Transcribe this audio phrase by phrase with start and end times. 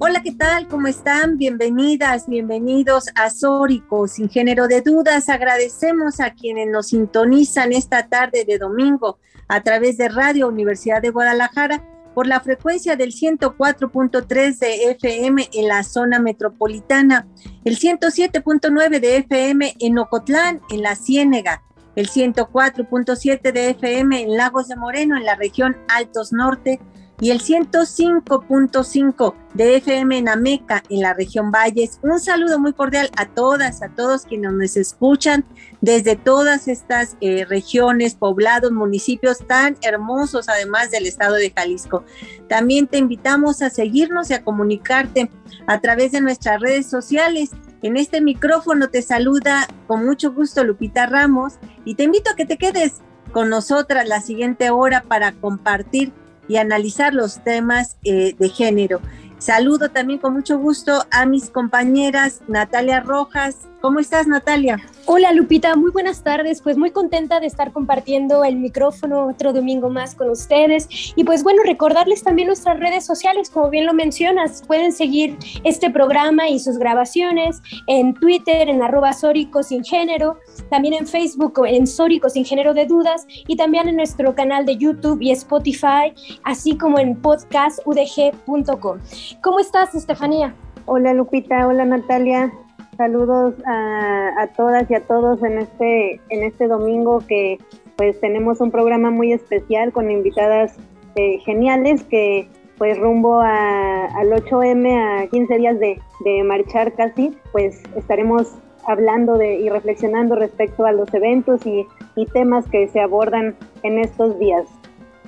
[0.00, 0.68] Hola, ¿qué tal?
[0.68, 1.38] ¿Cómo están?
[1.38, 5.28] Bienvenidas, bienvenidos a Sórico, sin género de dudas.
[5.28, 11.10] Agradecemos a quienes nos sintonizan esta tarde de domingo a través de Radio Universidad de
[11.10, 17.26] Guadalajara por la frecuencia del 104.3 de FM en la zona metropolitana,
[17.64, 21.64] el 107.9 de FM en Ocotlán, en la Ciénega,
[21.96, 26.78] el 104.7 de FM en Lagos de Moreno, en la región Altos Norte,
[27.20, 31.98] y el 105.5 de FM en Ameca, en la región Valles.
[32.02, 35.44] Un saludo muy cordial a todas, a todos quienes nos escuchan
[35.80, 42.04] desde todas estas eh, regiones, poblados, municipios tan hermosos, además del estado de Jalisco.
[42.48, 45.30] También te invitamos a seguirnos y a comunicarte
[45.66, 47.50] a través de nuestras redes sociales.
[47.82, 52.46] En este micrófono te saluda con mucho gusto Lupita Ramos y te invito a que
[52.46, 53.00] te quedes
[53.32, 56.12] con nosotras la siguiente hora para compartir
[56.48, 59.00] y analizar los temas eh, de género.
[59.38, 63.56] Saludo también con mucho gusto a mis compañeras Natalia Rojas.
[63.80, 64.80] ¿Cómo estás, Natalia?
[65.10, 65.74] Hola, Lupita.
[65.74, 66.60] Muy buenas tardes.
[66.60, 70.86] Pues muy contenta de estar compartiendo el micrófono otro domingo más con ustedes.
[71.16, 74.62] Y pues bueno, recordarles también nuestras redes sociales, como bien lo mencionas.
[74.66, 80.36] Pueden seguir este programa y sus grabaciones en Twitter, en arroba Sin Género,
[80.68, 84.76] también en Facebook en Sórico Sin Género de Dudas y también en nuestro canal de
[84.76, 86.12] YouTube y Spotify,
[86.44, 88.98] así como en podcastudg.com.
[89.42, 90.54] ¿Cómo estás, Estefanía?
[90.84, 91.66] Hola, Lupita.
[91.66, 92.52] Hola, Natalia.
[92.98, 97.58] Saludos a, todas y a todos en este, en este domingo que
[97.94, 100.74] pues tenemos un programa muy especial con invitadas
[101.14, 107.80] eh, geniales que pues rumbo al 8M, a 15 días de, de, marchar casi, pues
[107.94, 108.48] estaremos
[108.84, 111.86] hablando de, y reflexionando respecto a los eventos y,
[112.16, 114.66] y temas que se abordan en estos días.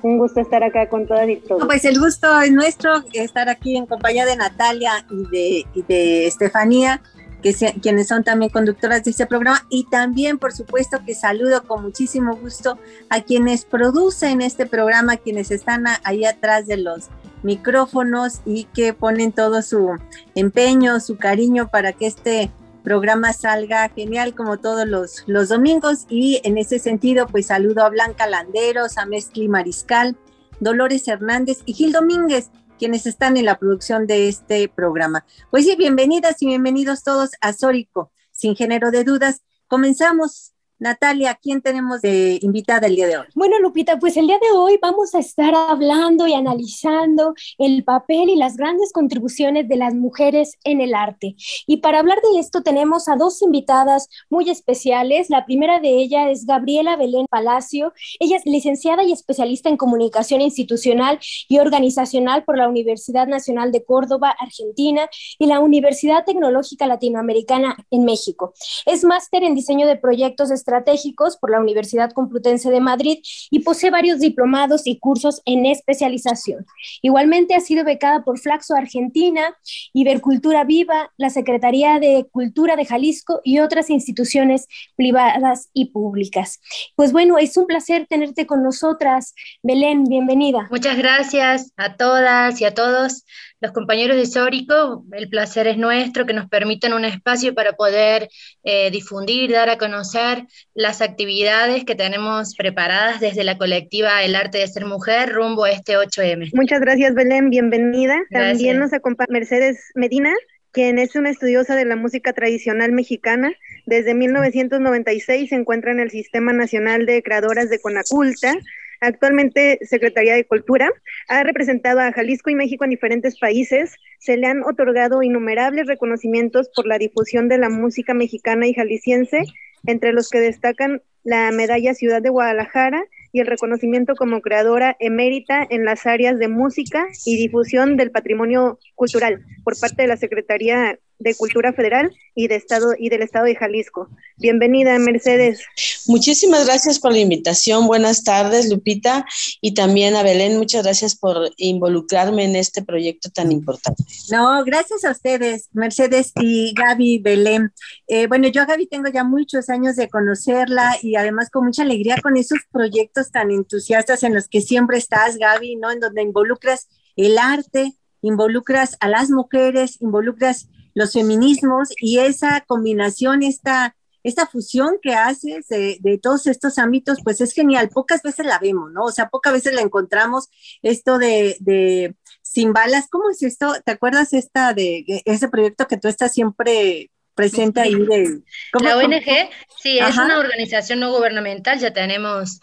[0.01, 1.65] Un gusto estar acá con todas y todos.
[1.65, 6.27] Pues el gusto es nuestro estar aquí en compañía de Natalia y de, y de
[6.27, 7.01] Estefanía,
[7.41, 9.65] que quienes son también conductoras de este programa.
[9.69, 12.77] Y también, por supuesto, que saludo con muchísimo gusto
[13.09, 17.09] a quienes producen este programa, quienes están ahí atrás de los
[17.43, 19.97] micrófonos y que ponen todo su
[20.35, 22.51] empeño, su cariño para que este
[22.83, 27.89] programa salga genial como todos los, los domingos y en ese sentido pues saludo a
[27.89, 30.15] Blanca Landeros, a Mezcli Mariscal,
[30.59, 32.49] Dolores Hernández y Gil Domínguez,
[32.81, 35.23] quienes están en la producción de este programa.
[35.51, 39.43] Pues sí, bienvenidas y bienvenidos todos a Sórico, sin género de dudas.
[39.67, 40.50] Comenzamos
[40.81, 43.25] Natalia, ¿quién tenemos de invitada el día de hoy?
[43.35, 48.29] Bueno, Lupita, pues el día de hoy vamos a estar hablando y analizando el papel
[48.29, 51.35] y las grandes contribuciones de las mujeres en el arte.
[51.67, 55.29] Y para hablar de esto tenemos a dos invitadas muy especiales.
[55.29, 57.93] La primera de ellas es Gabriela Belén Palacio.
[58.19, 63.85] Ella es licenciada y especialista en comunicación institucional y organizacional por la Universidad Nacional de
[63.85, 68.55] Córdoba, Argentina, y la Universidad Tecnológica Latinoamericana en México.
[68.87, 73.59] Es máster en diseño de proyectos estratégicos estratégicos por la Universidad Complutense de Madrid y
[73.59, 76.65] posee varios diplomados y cursos en especialización.
[77.01, 79.57] Igualmente ha sido becada por Flaxo Argentina,
[79.93, 86.61] Ibercultura Viva, la Secretaría de Cultura de Jalisco y otras instituciones privadas y públicas.
[86.95, 89.33] Pues bueno, es un placer tenerte con nosotras.
[89.61, 90.67] Belén, bienvenida.
[90.71, 93.25] Muchas gracias a todas y a todos
[93.61, 98.27] los compañeros de Sórico, el placer es nuestro, que nos permitan un espacio para poder
[98.63, 104.57] eh, difundir, dar a conocer las actividades que tenemos preparadas desde la colectiva El Arte
[104.57, 106.49] de Ser Mujer rumbo a este 8M.
[106.53, 108.19] Muchas gracias, Belén, bienvenida.
[108.31, 110.33] También nos acompaña Mercedes Medina,
[110.71, 113.51] quien es una estudiosa de la música tradicional mexicana.
[113.85, 118.55] Desde 1996 se encuentra en el Sistema Nacional de Creadoras de Conaculta,
[119.01, 120.91] Actualmente Secretaría de Cultura
[121.27, 123.95] ha representado a Jalisco y México en diferentes países.
[124.19, 129.43] Se le han otorgado innumerables reconocimientos por la difusión de la música mexicana y jalisciense,
[129.87, 135.65] entre los que destacan la medalla Ciudad de Guadalajara y el reconocimiento como creadora emérita
[135.67, 140.99] en las áreas de música y difusión del patrimonio cultural por parte de la Secretaría
[141.21, 144.09] de Cultura Federal y, de Estado, y del Estado de Jalisco.
[144.37, 145.61] Bienvenida, Mercedes.
[146.07, 147.87] Muchísimas gracias por la invitación.
[147.87, 149.25] Buenas tardes, Lupita,
[149.61, 150.57] y también a Belén.
[150.57, 154.03] Muchas gracias por involucrarme en este proyecto tan importante.
[154.31, 157.71] No, gracias a ustedes, Mercedes y Gaby Belén.
[158.07, 161.83] Eh, bueno, yo a Gaby tengo ya muchos años de conocerla y además con mucha
[161.83, 165.91] alegría con esos proyectos tan entusiastas en los que siempre estás, Gaby, ¿no?
[165.91, 173.43] En donde involucras el arte, involucras a las mujeres, involucras los feminismos y esa combinación,
[173.43, 177.89] esta, esta fusión que haces de, todos estos ámbitos, pues es genial.
[177.89, 179.03] Pocas veces la vemos, ¿no?
[179.05, 180.49] O sea, pocas veces la encontramos
[180.81, 183.07] esto de, de sin balas.
[183.09, 183.73] ¿Cómo es esto?
[183.83, 188.41] ¿Te acuerdas esta de ese proyecto que tú estás siempre presente ahí de...
[188.79, 189.49] La ONG,
[189.81, 192.59] sí, es una organización no gubernamental, ya tenemos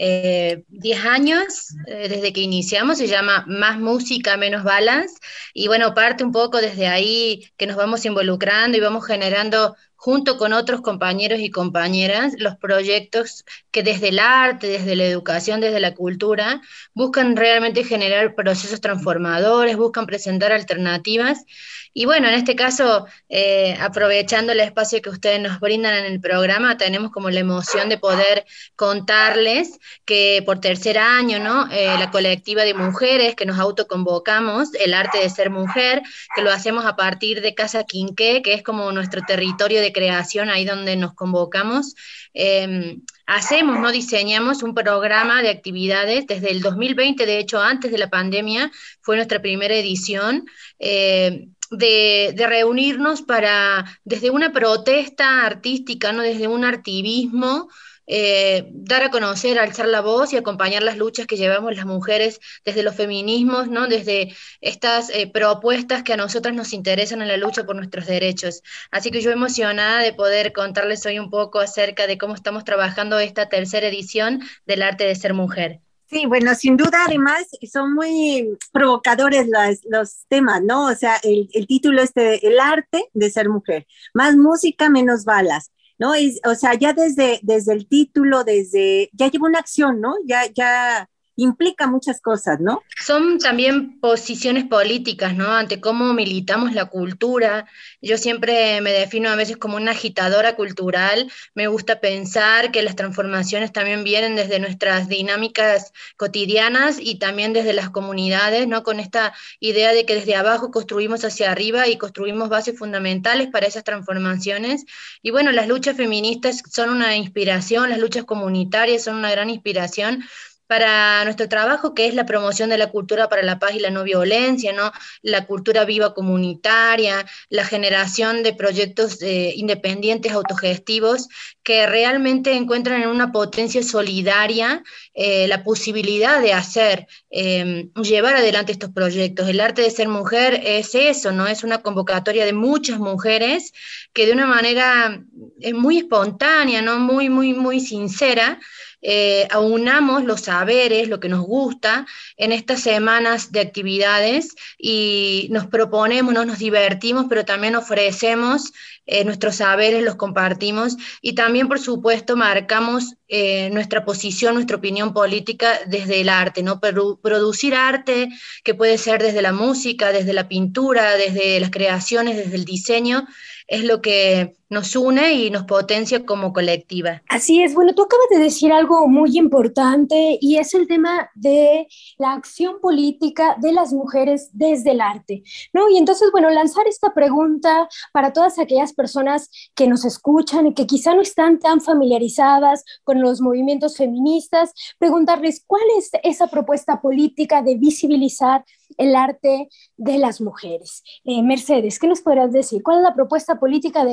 [0.00, 0.64] 10
[0.98, 5.14] eh, años eh, desde que iniciamos, se llama Más Música, Menos Balance,
[5.52, 10.38] y bueno, parte un poco desde ahí que nos vamos involucrando y vamos generando junto
[10.38, 15.78] con otros compañeros y compañeras los proyectos que desde el arte, desde la educación, desde
[15.78, 16.62] la cultura,
[16.94, 21.44] buscan realmente generar procesos transformadores, buscan presentar alternativas
[21.92, 26.20] y bueno, en este caso, eh, aprovechando el espacio que ustedes nos brindan en el
[26.20, 28.46] programa, tenemos como la emoción de poder
[28.76, 31.68] contarles que por tercer año, ¿no?
[31.72, 36.02] Eh, la colectiva de mujeres que nos autoconvocamos, el arte de ser mujer,
[36.36, 40.50] que lo hacemos a partir de Casa Quinqué, que es como nuestro territorio de creación,
[40.50, 41.94] ahí donde nos convocamos.
[42.34, 47.98] Em, hacemos, no diseñamos un programa de actividades desde el 2020, de hecho antes de
[47.98, 48.70] la pandemia
[49.00, 50.46] fue nuestra primera edición,
[50.78, 56.22] eh, de, reunirnos para, desde una protesta artística, ¿no?
[56.22, 57.68] desde un artivismo,
[58.12, 62.40] eh, dar a conocer, alzar la voz y acompañar las luchas que llevamos las mujeres
[62.64, 63.86] desde los feminismos, ¿no?
[63.86, 68.62] desde estas eh, propuestas que a nosotras nos interesan en la lucha por nuestros derechos.
[68.90, 73.20] Así que yo emocionada de poder contarles hoy un poco acerca de cómo estamos trabajando
[73.20, 75.78] esta tercera edición del arte de ser mujer.
[76.08, 79.46] Sí, bueno, sin duda, además, son muy provocadores
[79.88, 80.86] los temas, ¿no?
[80.86, 85.70] O sea, el, el título este, el arte de ser mujer, más música, menos balas,
[86.00, 86.16] ¿no?
[86.18, 90.14] Y, o sea, ya desde, desde el título, desde, ya lleva una acción, ¿no?
[90.26, 92.82] Ya, ya, implica muchas cosas, ¿no?
[93.04, 95.52] Son también posiciones políticas, ¿no?
[95.52, 97.66] Ante cómo militamos la cultura.
[98.02, 101.30] Yo siempre me defino a veces como una agitadora cultural.
[101.54, 107.72] Me gusta pensar que las transformaciones también vienen desde nuestras dinámicas cotidianas y también desde
[107.72, 108.82] las comunidades, ¿no?
[108.82, 113.66] Con esta idea de que desde abajo construimos hacia arriba y construimos bases fundamentales para
[113.66, 114.84] esas transformaciones.
[115.22, 120.24] Y bueno, las luchas feministas son una inspiración, las luchas comunitarias son una gran inspiración
[120.70, 123.90] para nuestro trabajo, que es la promoción de la cultura para la paz y la
[123.90, 124.92] no violencia, ¿no?
[125.20, 131.26] la cultura viva comunitaria, la generación de proyectos eh, independientes autogestivos
[131.64, 138.70] que realmente encuentran en una potencia solidaria eh, la posibilidad de hacer, em, llevar adelante
[138.70, 139.48] estos proyectos.
[139.48, 141.48] El arte de ser mujer es eso, ¿no?
[141.48, 143.72] Es una convocatoria de muchas mujeres
[144.12, 145.20] que de una manera
[145.60, 147.00] eh, muy espontánea, ¿no?
[147.00, 148.60] Muy, muy, muy sincera,
[149.02, 152.06] eh, aunamos los saberes, lo que nos gusta
[152.36, 158.72] en estas semanas de actividades y nos proponemos, nos divertimos, pero también ofrecemos
[159.06, 165.12] eh, nuestros saberes, los compartimos y también, por supuesto, marcamos eh, nuestra posición, nuestra opinión
[165.12, 166.80] política desde el arte, ¿no?
[166.80, 168.28] producir arte
[168.64, 173.26] que puede ser desde la música, desde la pintura, desde las creaciones, desde el diseño,
[173.70, 177.22] es lo que nos une y nos potencia como colectiva.
[177.28, 181.86] Así es, bueno, tú acabas de decir algo muy importante y es el tema de
[182.18, 185.88] la acción política de las mujeres desde el arte, ¿no?
[185.88, 190.86] Y entonces, bueno, lanzar esta pregunta para todas aquellas personas que nos escuchan y que
[190.86, 197.62] quizá no están tan familiarizadas con los movimientos feministas, preguntarles cuál es esa propuesta política
[197.62, 198.64] de visibilizar
[198.98, 201.02] el arte de las mujeres.
[201.24, 202.82] Eh, Mercedes, ¿qué nos podrás decir?
[202.82, 204.04] ¿Cuál es la propuesta política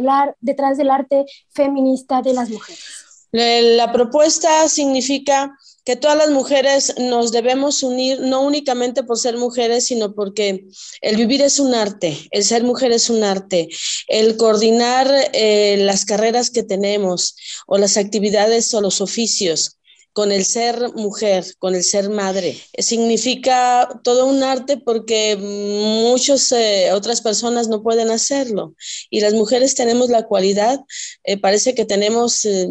[0.41, 3.07] detrás del arte feminista de las mujeres?
[3.31, 5.53] La propuesta significa
[5.83, 10.65] que todas las mujeres nos debemos unir, no únicamente por ser mujeres, sino porque
[11.01, 13.69] el vivir es un arte, el ser mujer es un arte,
[14.07, 17.35] el coordinar eh, las carreras que tenemos
[17.67, 19.76] o las actividades o los oficios
[20.17, 22.59] con el ser mujer, con el ser madre.
[22.79, 28.73] Significa todo un arte porque muchas eh, otras personas no pueden hacerlo.
[29.11, 30.79] Y las mujeres tenemos la cualidad,
[31.23, 32.67] eh, parece que tenemos eh,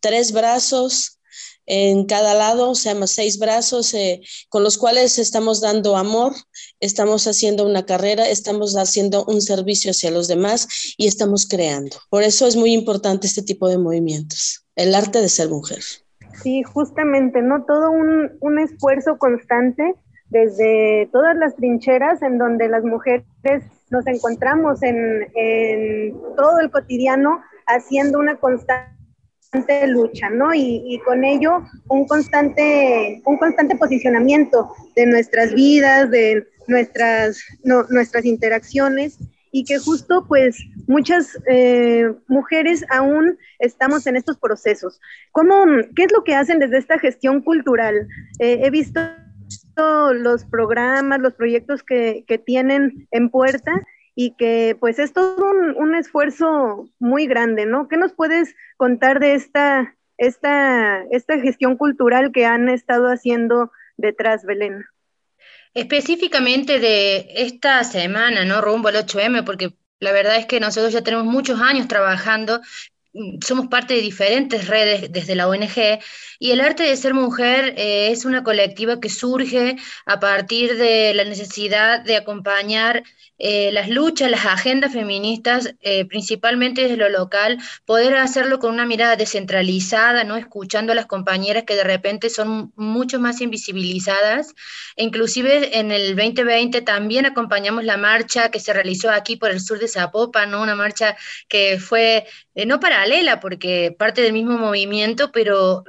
[0.00, 1.18] tres brazos
[1.64, 3.94] en cada lado, o sea, más seis brazos
[4.50, 6.34] con los cuales estamos dando amor,
[6.78, 10.68] estamos haciendo una carrera, estamos haciendo un servicio hacia los demás
[10.98, 11.96] y estamos creando.
[12.10, 15.82] Por eso es muy importante este tipo de movimientos, el arte de ser mujer.
[16.34, 17.64] Sí, justamente, ¿no?
[17.64, 19.94] Todo un, un esfuerzo constante
[20.28, 23.24] desde todas las trincheras en donde las mujeres
[23.90, 28.92] nos encontramos en, en todo el cotidiano haciendo una constante
[29.86, 30.54] lucha, ¿no?
[30.54, 39.18] Y, con ello un constante, un constante posicionamiento de nuestras vidas, de nuestras, nuestras interacciones
[39.52, 40.56] y que justo pues
[40.88, 44.98] muchas eh, mujeres aún estamos en estos procesos.
[45.30, 48.08] ¿Cómo, ¿Qué es lo que hacen desde esta gestión cultural?
[48.40, 49.00] Eh, he visto
[50.14, 53.72] los programas, los proyectos que, tienen en puerta
[54.14, 57.88] y que pues es todo un, esfuerzo muy grande, ¿no?
[57.88, 64.44] ¿Qué nos puedes contar de esta, esta, esta gestión cultural que han estado haciendo detrás,
[64.44, 64.84] Belén?
[65.74, 68.60] Específicamente de esta semana, ¿no?
[68.60, 72.60] Rumbo al 8M, porque la verdad es que nosotros ya tenemos muchos años trabajando
[73.44, 76.00] somos parte de diferentes redes desde la ONG
[76.38, 79.76] y el arte de ser mujer eh, es una colectiva que surge
[80.06, 83.02] a partir de la necesidad de acompañar
[83.44, 88.86] eh, las luchas, las agendas feministas, eh, principalmente desde lo local, poder hacerlo con una
[88.86, 90.36] mirada descentralizada, ¿no?
[90.36, 94.54] escuchando a las compañeras que de repente son mucho más invisibilizadas.
[94.94, 99.60] E inclusive en el 2020 también acompañamos la marcha que se realizó aquí por el
[99.60, 100.62] sur de Zapopan, ¿no?
[100.62, 101.16] una marcha
[101.48, 105.84] que fue eh, no paralela, porque parte del mismo movimiento, pero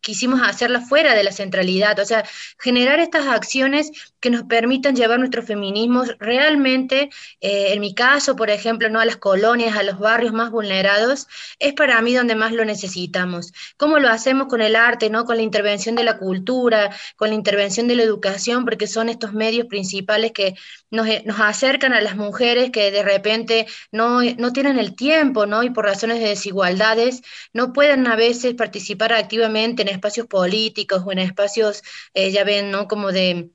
[0.00, 2.24] quisimos hacerla fuera de la centralidad, o sea,
[2.58, 7.10] generar estas acciones que nos permitan llevar nuestros feminismos realmente
[7.40, 9.00] eh, en mi caso, por ejemplo, ¿no?
[9.00, 13.52] a las colonias, a los barrios más vulnerados, es para mí donde más lo necesitamos.
[13.76, 15.24] ¿Cómo lo hacemos con el arte, ¿no?
[15.24, 19.32] con la intervención de la cultura, con la intervención de la educación, porque son estos
[19.32, 20.54] medios principales que
[20.90, 25.46] nos, eh, nos acercan a las mujeres que de repente no, no tienen el tiempo,
[25.46, 25.62] ¿no?
[25.62, 31.12] y por razones de desigualdades no pueden a veces participar activamente en espacios políticos o
[31.12, 31.82] en espacios,
[32.14, 32.88] eh, ya ven, ¿no?
[32.88, 33.50] como de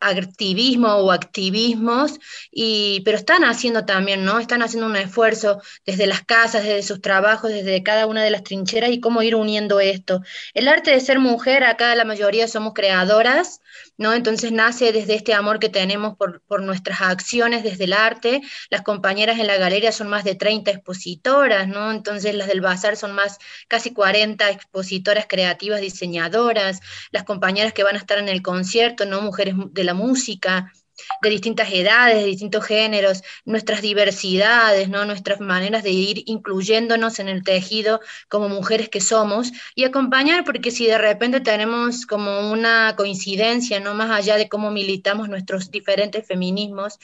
[0.00, 2.06] activismo o activismo
[2.50, 4.38] y, pero están haciendo también, ¿no?
[4.38, 8.42] Están haciendo un esfuerzo desde las casas, desde sus trabajos, desde cada una de las
[8.42, 10.22] trincheras y cómo ir uniendo esto.
[10.54, 13.60] El arte de ser mujer, acá la mayoría somos creadoras,
[13.96, 14.14] ¿no?
[14.14, 18.42] Entonces nace desde este amor que tenemos por, por nuestras acciones desde el arte.
[18.70, 21.90] Las compañeras en la galería son más de 30 expositoras, ¿no?
[21.90, 26.80] Entonces las del bazar son más, casi 40 expositoras creativas, diseñadoras.
[27.10, 29.22] Las compañeras que van a estar en el concierto, ¿no?
[29.22, 30.72] Mujeres de la música
[31.22, 35.04] de distintas edades, de distintos géneros, nuestras diversidades, ¿no?
[35.04, 40.70] nuestras maneras de ir incluyéndonos en el tejido como mujeres que somos y acompañar, porque
[40.70, 46.26] si de repente tenemos como una coincidencia, no más allá de cómo militamos nuestros diferentes
[46.26, 46.98] feminismos,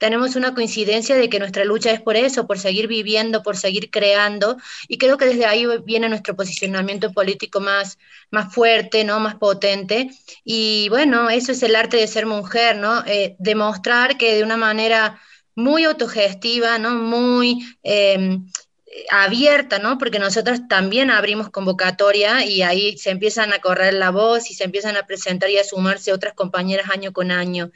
[0.00, 3.90] tenemos una coincidencia de que nuestra lucha es por eso, por seguir viviendo, por seguir
[3.90, 4.56] creando,
[4.88, 7.98] y creo que desde ahí viene nuestro posicionamiento político más,
[8.30, 9.20] más fuerte, ¿no?
[9.20, 10.10] más potente.
[10.42, 13.04] Y bueno, eso es el arte de ser mujer, ¿no?
[13.06, 15.20] Eh, demostrar que de una manera
[15.54, 16.92] muy autogestiva, ¿no?
[16.94, 18.46] muy em,
[19.10, 19.98] abierta, ¿no?
[19.98, 24.64] Porque nosotros también abrimos convocatoria y ahí se empiezan a correr la voz y se
[24.64, 27.70] empiezan a presentar y a sumarse otras compañeras año con año.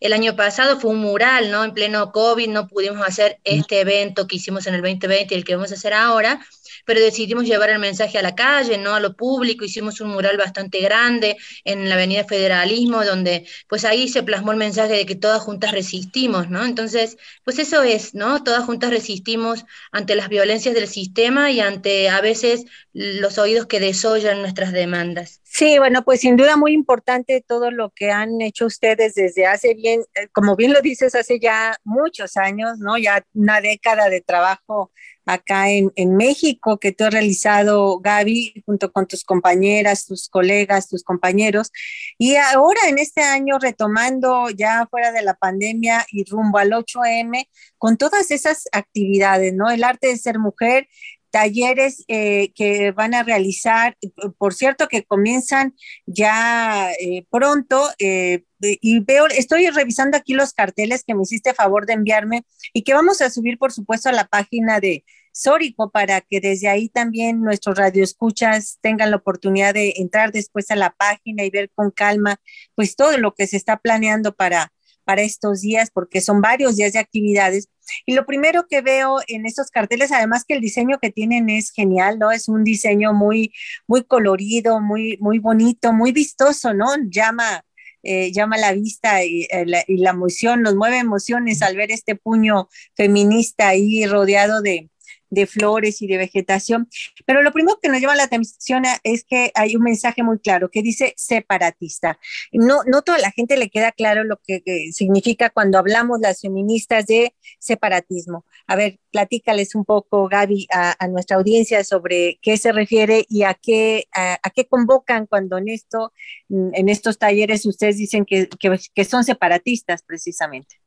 [0.00, 1.62] El año pasado fue un mural, ¿no?
[1.62, 5.44] En pleno COVID no pudimos hacer este evento que hicimos en el 2020 y el
[5.44, 6.40] que vamos a hacer ahora,
[6.84, 8.94] pero decidimos llevar el mensaje a la calle, ¿no?
[8.94, 14.08] A lo público, hicimos un mural bastante grande en la Avenida Federalismo, donde pues ahí
[14.08, 16.64] se plasmó el mensaje de que todas juntas resistimos, ¿no?
[16.64, 18.42] Entonces, pues eso es, ¿no?
[18.42, 23.80] Todas juntas resistimos ante las violencias del sistema y ante a veces los oídos que
[23.80, 25.40] desollan nuestras demandas.
[25.44, 29.74] Sí, bueno, pues sin duda muy importante todo lo que han hecho ustedes desde hace
[29.74, 32.98] bien, eh, como bien lo dices, hace ya muchos años, ¿no?
[32.98, 34.92] Ya una década de trabajo
[35.32, 40.88] acá en, en, México que tú has realizado, Gaby, junto con tus compañeras, tus colegas,
[40.88, 41.70] tus compañeros.
[42.18, 47.48] Y ahora en este año, retomando ya fuera de la pandemia y rumbo al 8M,
[47.78, 49.70] con todas esas actividades, ¿no?
[49.70, 50.88] El arte de ser mujer,
[51.30, 53.96] talleres eh, que van a realizar,
[54.38, 55.74] por cierto, que comienzan
[56.06, 57.88] ya eh, pronto.
[57.98, 62.82] Eh, y veo, estoy revisando aquí los carteles que me hiciste favor de enviarme y
[62.82, 66.88] que vamos a subir, por supuesto, a la página de Sórico para que desde ahí
[66.88, 71.90] también nuestros radioescuchas tengan la oportunidad de entrar después a la página y ver con
[71.90, 72.40] calma,
[72.74, 74.72] pues todo lo que se está planeando para,
[75.04, 77.68] para estos días, porque son varios días de actividades
[78.06, 81.70] y lo primero que veo en estos carteles, además que el diseño que tienen es
[81.70, 82.30] genial, ¿no?
[82.30, 83.52] Es un diseño muy,
[83.86, 86.88] muy colorido, muy, muy bonito, muy vistoso, ¿no?
[87.10, 87.64] Llama,
[88.02, 92.16] eh, llama la vista y, la, y, la, emoción, nos mueve emociones al ver este
[92.16, 94.88] puño feminista ahí rodeado de,
[95.30, 96.88] de flores y de vegetación.
[97.24, 100.70] Pero lo primero que nos llama la atención es que hay un mensaje muy claro
[100.70, 102.18] que dice separatista.
[102.52, 107.06] No, no toda la gente le queda claro lo que, significa cuando hablamos las feministas
[107.06, 108.44] de separatismo.
[108.66, 113.54] A ver, platícales un poco, Gaby, a, nuestra audiencia sobre qué se refiere y a
[113.54, 116.12] qué, a, qué convocan cuando en, esto,
[116.48, 118.48] en estos talleres ustedes dicen que,
[118.94, 120.79] que son separatistas precisamente.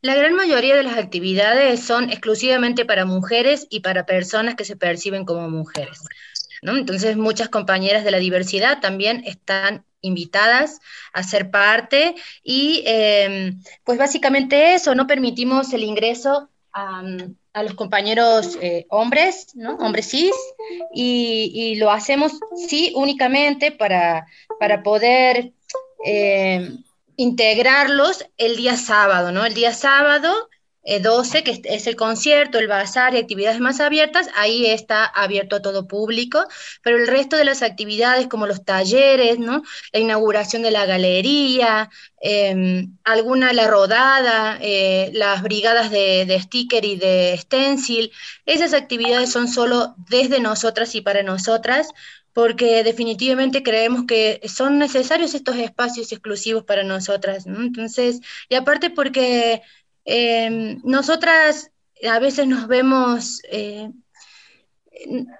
[0.00, 4.76] La gran mayoría de las actividades son exclusivamente para mujeres y para personas que se
[4.76, 6.00] perciben como mujeres.
[6.62, 10.80] Entonces, muchas compañeras de la diversidad también están invitadas
[11.12, 12.14] a ser parte
[12.44, 17.02] y em, pues básicamente eso, no permitimos el ingreso a,
[17.62, 19.74] los compañeros eh, hombres, ¿no?
[19.78, 20.34] hombres cis,
[20.94, 22.38] y, lo hacemos
[22.68, 24.28] sí únicamente para,
[24.60, 25.52] para poder
[26.04, 26.84] em,
[27.18, 29.44] integrarlos el día sábado, ¿no?
[29.44, 30.48] El día sábado
[31.02, 35.56] 12, eh, que es el concierto, el bazar y actividades más abiertas, ahí está abierto
[35.56, 36.46] a todo público,
[36.82, 39.62] pero el resto de las actividades como los talleres, ¿no?
[39.92, 46.84] La inauguración de la galería, em, alguna la rodada, eh, las brigadas de, de, sticker
[46.84, 48.12] y de stencil,
[48.46, 51.88] esas actividades son solo desde nosotras y para nosotras,
[52.38, 59.60] porque definitivamente creemos que son necesarios estos espacios exclusivos para nosotras, Entonces, y aparte porque
[60.04, 61.72] em, nosotras
[62.08, 63.90] a veces nos vemos, eh,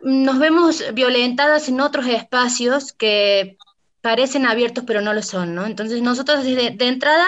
[0.02, 3.58] nos vemos violentadas en otros espacios que
[4.00, 5.66] parecen abiertos pero no lo son, ¿no?
[5.66, 7.26] Entonces nosotros desde de entrada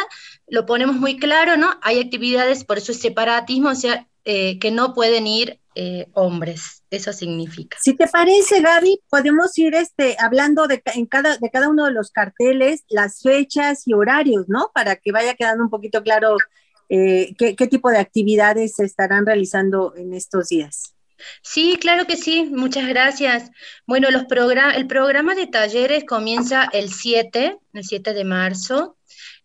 [0.49, 1.79] lo ponemos muy claro, ¿no?
[1.83, 6.83] Hay actividades, por eso es separatismo, o sea, eh, que no pueden ir eh, hombres,
[6.91, 7.77] eso significa.
[7.81, 11.93] Si te parece, Gaby, podemos ir este, hablando de, en cada, de cada uno de
[11.93, 14.71] los carteles, las fechas y horarios, ¿no?
[14.75, 16.37] Para que vaya quedando un poquito claro
[16.89, 20.97] eh, qué, tipo de actividades se estarán realizando en estos días.
[21.43, 23.51] Sí, claro que sí, muchas gracias.
[23.87, 24.25] Bueno, los
[24.75, 28.97] el programa de talleres comienza el 7, el 7 de marzo,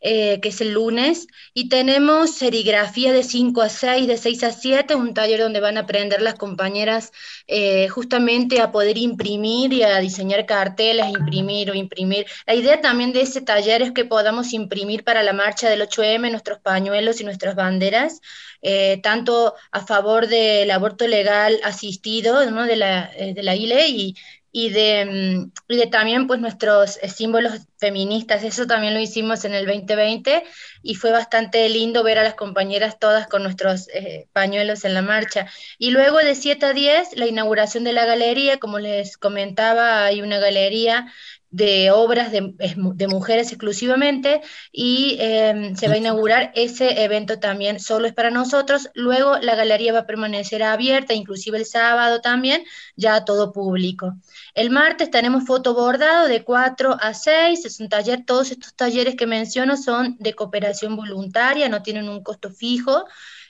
[0.08, 4.52] eh, que es el lunes, y tenemos serigrafía de 5 a 6, de 6 a
[4.52, 7.12] 7, un taller donde van a aprender las compañeras
[7.48, 12.28] eh, justamente a poder imprimir y a diseñar carteles, imprimir o imprimir.
[12.46, 16.30] La idea también de ese taller es que podamos imprimir para la marcha del 8M
[16.30, 18.22] nuestros pañuelos y nuestras banderas,
[18.62, 24.16] eh, tanto a favor del aborto legal asistido de, la, de la ILE y
[24.58, 28.42] y de, mm, y de también pues nuestros eh, símbolos feministas.
[28.42, 30.44] Eso también lo hicimos en el 2020
[30.82, 35.02] y fue bastante lindo ver a las compañeras todas con nuestros eh, pañuelos en la
[35.02, 35.48] marcha.
[35.78, 40.22] Y luego de 7 a 10, la inauguración de la galería, como les comentaba, hay
[40.22, 41.12] una galería
[41.56, 44.42] de obras de, de mujeres exclusivamente
[44.74, 48.90] y em, se va a inaugurar ese evento también, solo es para nosotros.
[48.94, 52.66] Luego la galería va a permanecer abierta, inclusive el sábado también,
[52.98, 54.16] ya a todo público.
[54.54, 59.26] El martes tenemos fotobordado de 4 a 6, es un taller, todos estos talleres que
[59.26, 63.06] menciono son de cooperación voluntaria, no tienen un costo fijo.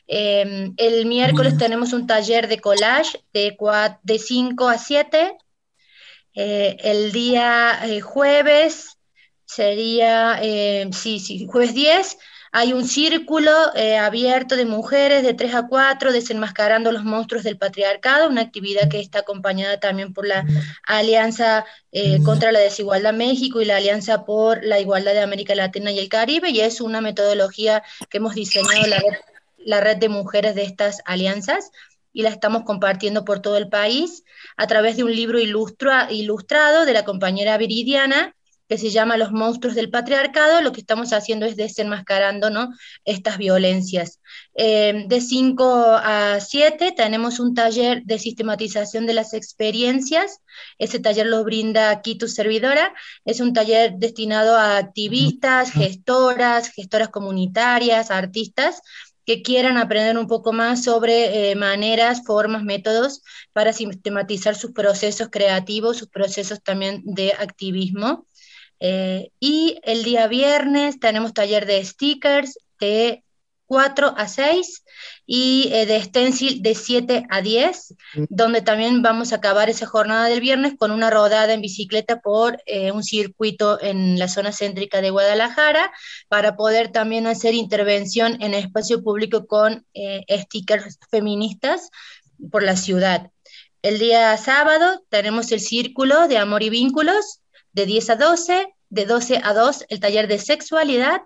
[0.05, 3.57] Em, el miércoles tenemos un taller de collage de,
[4.03, 5.37] de 5 a 7
[6.35, 8.97] eh, el día eh, jueves
[9.45, 12.17] sería, eh, sí, sí, jueves 10,
[12.51, 13.51] hay un círculo
[13.99, 19.01] abierto de mujeres de 3 a 4 desenmascarando los monstruos del patriarcado, una actividad que
[19.01, 20.45] está acompañada también por la
[20.87, 21.65] Alianza
[22.23, 26.07] contra la Desigualdad México y la Alianza por la Igualdad de América Latina y el
[26.07, 29.01] Caribe, y es una metodología que hemos diseñado la
[29.65, 31.71] la red de mujeres de estas alianzas
[32.15, 34.23] y la estamos compartiendo por todo el país
[34.57, 38.33] a través de un libro ilustrado de la compañera Viridiana
[38.67, 42.69] que se llama Los monstruos del patriarcado, lo que estamos haciendo es desenmascarando ¿no?
[43.03, 44.19] estas violencias.
[44.55, 50.41] Eh, de 5 a 7 tenemos un taller de sistematización de las experiencias,
[50.79, 57.09] ese taller lo brinda aquí tu servidora, es un taller destinado a activistas, gestoras, gestoras
[57.09, 58.81] comunitarias, artistas,
[59.25, 65.29] que quieran aprender un poco más sobre eh, maneras, formas, métodos para sistematizar sus procesos
[65.29, 68.27] creativos, sus procesos también de activismo.
[68.79, 73.24] Eh, y el día viernes tenemos taller de stickers de
[73.67, 74.83] 4 a 6
[75.25, 78.23] y eh, de stencil de 7 a 10, mm.
[78.29, 82.61] donde también vamos a acabar esa jornada del viernes con una rodada en bicicleta por
[82.65, 85.91] eh, un circuito en la zona céntrica de Guadalajara,
[86.27, 91.89] para poder también hacer intervención en el espacio público con eh, stickers feministas
[92.51, 93.31] por la ciudad.
[93.81, 99.05] El día sábado tenemos el círculo de amor y vínculos de 10 a 12, de
[99.05, 101.21] 12 a 2 el taller de sexualidad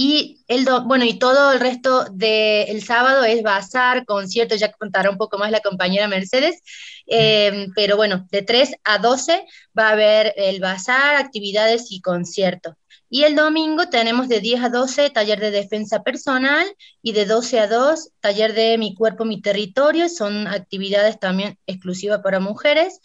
[0.00, 5.16] y el bueno, y todo el resto del sábado es bazar, concierto, ya contará un
[5.16, 6.60] poco más la compañera Mercedes,
[7.08, 9.44] eh, pero bueno, de 3 a 12
[9.76, 12.76] va a haber el bazar, actividades y concierto.
[13.10, 16.64] Y el domingo tenemos de 10 a 12 taller de defensa personal
[17.02, 20.08] y de 12 a 2 taller de mi cuerpo, mi territorio.
[20.08, 23.00] Son actividades también exclusivas para mujeres.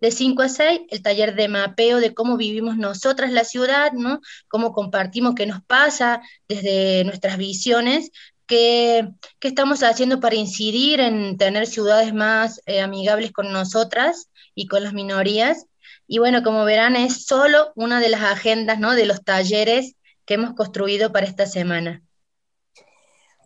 [0.00, 4.20] De 5 a 6, el taller de mapeo de cómo vivimos nosotras la ciudad, ¿no?
[4.48, 8.10] Cómo compartimos qué nos pasa desde nuestras visiones,
[8.46, 9.08] qué,
[9.40, 14.84] qué estamos haciendo para incidir en tener ciudades más eh, amigables con nosotras y con
[14.84, 15.66] las minorías.
[16.06, 18.94] Y bueno, como verán, es solo una de las agendas, ¿no?
[18.94, 22.02] De los talleres que hemos construido para esta semana.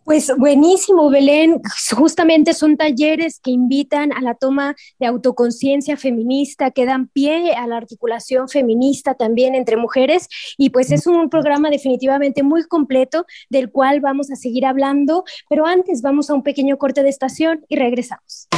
[0.03, 1.61] Pues buenísimo, Belén.
[1.95, 7.65] Justamente son talleres que invitan a la toma de autoconciencia feminista, que dan pie a
[7.67, 10.27] la articulación feminista también entre mujeres.
[10.57, 15.23] Y pues es un programa definitivamente muy completo del cual vamos a seguir hablando.
[15.49, 18.49] Pero antes vamos a un pequeño corte de estación y regresamos.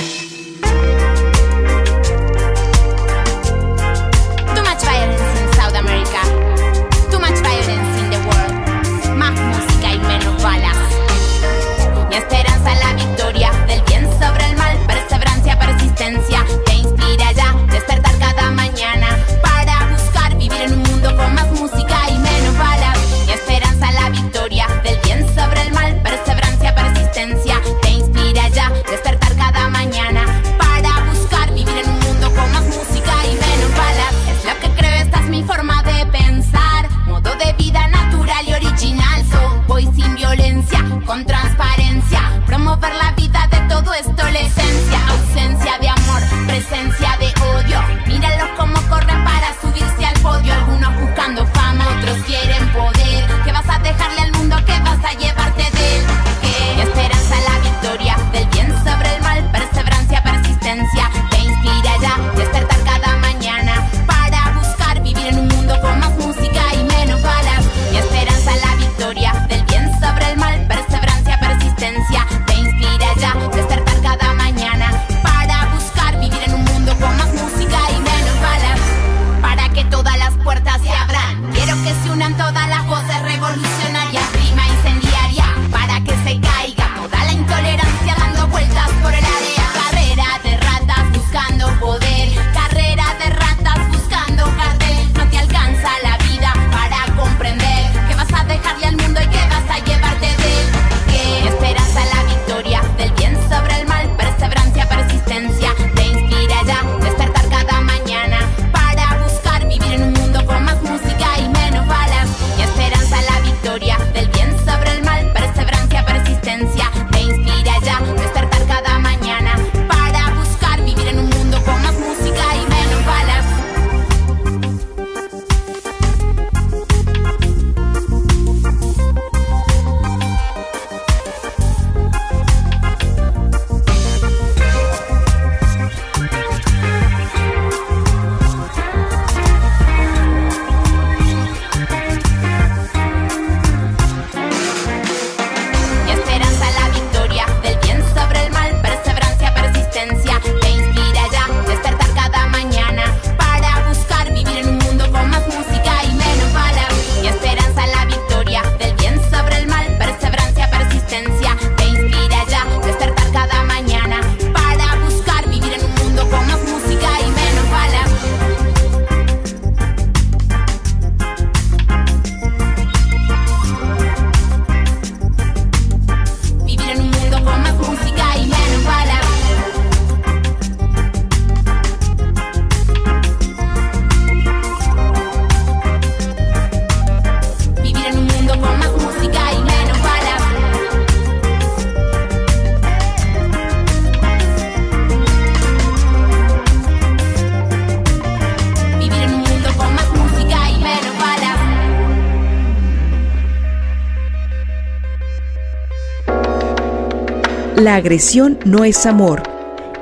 [207.95, 209.41] La agresión no es amor,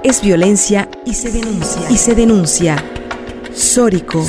[0.01, 1.91] es violencia y se denuncia.
[1.91, 2.75] Y se denuncia.
[3.53, 4.25] Sórico.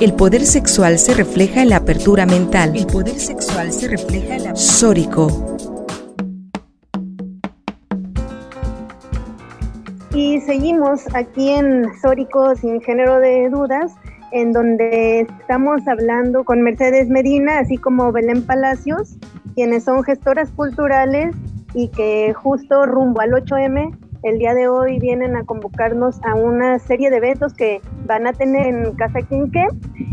[0.00, 2.76] El poder sexual se refleja en la apertura mental.
[2.76, 5.58] El poder sexual se refleja en la Sórico.
[10.14, 13.94] Y seguimos aquí en Sórico sin género de dudas,
[14.36, 19.16] en donde estamos hablando con Mercedes Medina, así como Belén Palacios,
[19.54, 21.34] quienes son gestoras culturales
[21.72, 26.78] y que justo rumbo al 8M el día de hoy vienen a convocarnos a una
[26.78, 29.68] serie de eventos que van a tener en Casa Quinque.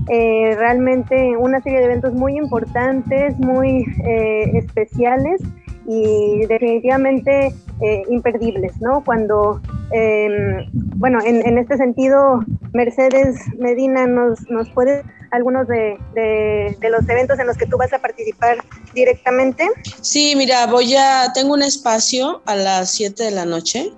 [0.10, 5.42] Eh, realmente una serie de eventos muy importantes, muy eh, especiales
[5.86, 9.04] y definitivamente eh, imperdibles, ¿no?
[9.04, 12.40] Cuando, em, bueno, en, este sentido,
[12.74, 17.92] Mercedes Medina nos, nos puede algunos de, de, los eventos en los que tú vas
[17.92, 18.58] a participar
[18.94, 19.68] directamente.
[20.02, 23.92] Sí, mira, voy a, tengo un espacio a las 7 de la noche,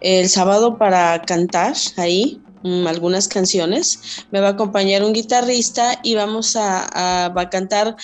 [0.00, 4.00] el sábado para cantar ahí Mm, algunas canciones.
[4.32, 7.94] Me va a acompañar un guitarrista y vamos a, a, cantar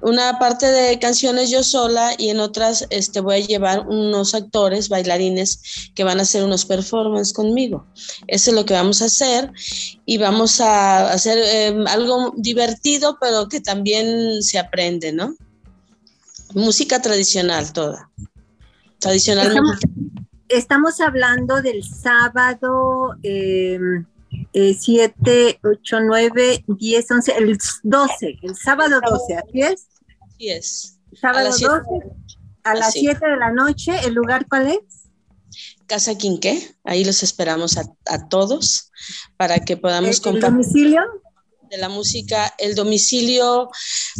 [0.00, 4.88] una parte de canciones yo sola y en otras este, voy a llevar unos actores,
[4.88, 7.84] bailarines que van a hacer unos performances conmigo.
[8.28, 9.50] Eso es lo que vamos a hacer
[10.06, 15.34] y vamos a hacer em, algo divertido, pero que también se aprende, ¿no?
[16.54, 18.08] Música tradicional toda.
[19.00, 19.88] Tradicionalmente.
[20.48, 23.16] Estamos, hablando del sábado.
[23.22, 23.80] Eh,
[24.52, 29.88] 7, 8, 9, 10, 11, el 12, el sábado 12, ¿así es?
[30.26, 30.98] Así es.
[31.20, 31.68] Sábado 12,
[32.64, 35.02] a las 7 de la noche, ¿el lugar cuál es?
[35.86, 38.90] Casa Quinqué, ahí los esperamos a, a todos
[39.36, 40.46] para que podamos ¿El, compartir.
[40.46, 41.02] ¿El domicilio?
[41.70, 43.70] De la música, el domicilio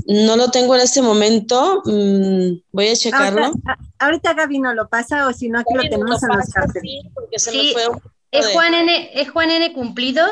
[0.07, 3.45] no lo tengo en este momento, mm, voy a checarlo.
[3.45, 6.49] Ahorita, ahorita, Gaby no lo pasa o si no aquí Gaby lo tenemos en los
[6.49, 6.83] carteles.
[6.83, 7.59] Sí, porque se sí.
[7.59, 8.01] me fue un
[8.33, 10.25] es Juan N, es Juan N cumplido,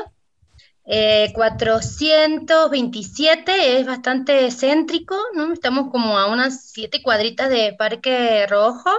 [1.32, 5.52] 427, eh, es bastante céntrico, ¿no?
[5.52, 8.90] Estamos como a unas siete cuadritas de Parque Rojo.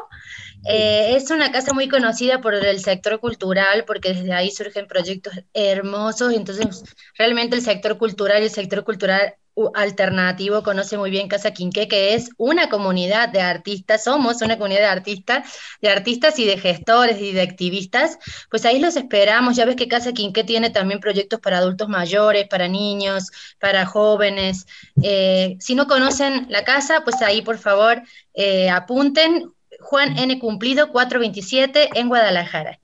[0.64, 5.34] Eh, es una casa muy conocida por el sector cultural, porque desde ahí surgen proyectos
[5.54, 6.84] hermosos, entonces
[7.18, 9.36] realmente el sector cultural y el sector cultural
[9.76, 14.82] alternativo conoce muy bien Casa Quinqué, que es una comunidad de artistas, somos una comunidad
[14.82, 18.18] de artistas, de artistas y de gestores y de activistas,
[18.50, 22.48] pues ahí los esperamos, ya ves que Casa Quinqué tiene también proyectos para adultos mayores,
[22.48, 24.66] para niños, para jóvenes,
[25.04, 28.02] eh, si no conocen la casa, pues ahí por favor
[28.34, 30.38] eh, apunten, Juan N.
[30.40, 32.80] Cumplido 427 en Guadalajara.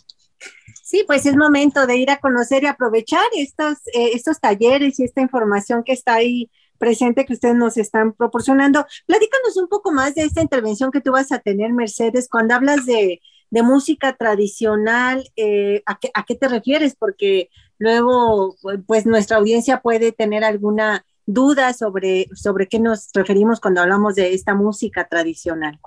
[0.87, 5.03] Sí, pues es momento de ir a conocer y aprovechar estos, eh, estos talleres y
[5.03, 8.85] esta información que está ahí presente que ustedes nos están proporcionando.
[9.05, 12.85] Platícanos un poco más de esta intervención que tú vas a tener, Mercedes, cuando hablas
[12.85, 13.19] de,
[13.51, 16.95] música tradicional, eh, ¿a, qué, ¿a qué te refieres?
[16.95, 23.81] Porque luego, pues nuestra audiencia puede tener alguna duda sobre, sobre qué nos referimos cuando
[23.81, 25.81] hablamos de esta música tradicional.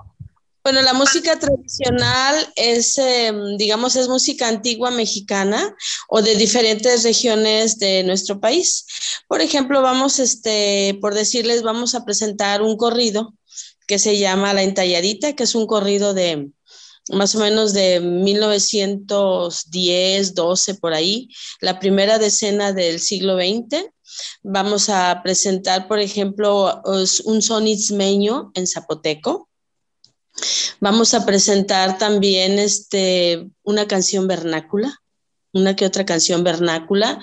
[0.63, 5.75] Bueno, la música tradicional es, em, digamos, es música antigua mexicana
[6.07, 8.85] o de diferentes regiones de nuestro país.
[9.27, 13.33] Por ejemplo, vamos, este, por decirles, vamos a presentar un corrido
[13.87, 16.51] que se llama La Entalladita, que es un corrido de
[17.11, 23.83] más o menos de 1910, 12 por ahí, la primera decena del siglo XX.
[24.43, 26.83] Vamos a presentar, por ejemplo,
[27.25, 29.49] un son en zapoteco
[30.79, 34.99] Vamos a presentar también este, una canción vernácula,
[35.53, 37.19] una que otra canción vernácula.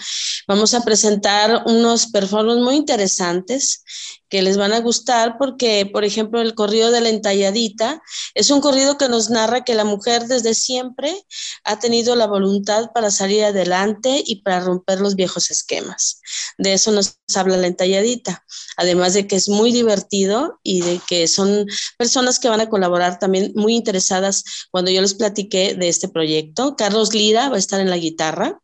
[0.47, 3.83] Vamos a presentar unos performances muy interesantes
[4.29, 8.03] que les van a gustar porque, por ejemplo, el corrido de la entalladita
[8.35, 11.25] es un corrido que nos narra que la mujer desde siempre
[11.65, 16.21] ha tenido la voluntad para salir adelante y para romper los viejos esquemas.
[16.59, 18.45] De eso nos habla la entalladita,
[18.77, 23.19] además de que es muy divertido y de que son personas que van a colaborar
[23.19, 26.77] también muy interesadas cuando yo les platiqué de este proyecto.
[26.77, 28.61] Carlos Lira va a estar en la guitarra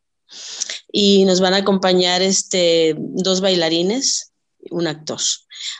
[0.92, 4.33] y nos van a acompañar este, dos bailarines,
[4.70, 5.20] un actor.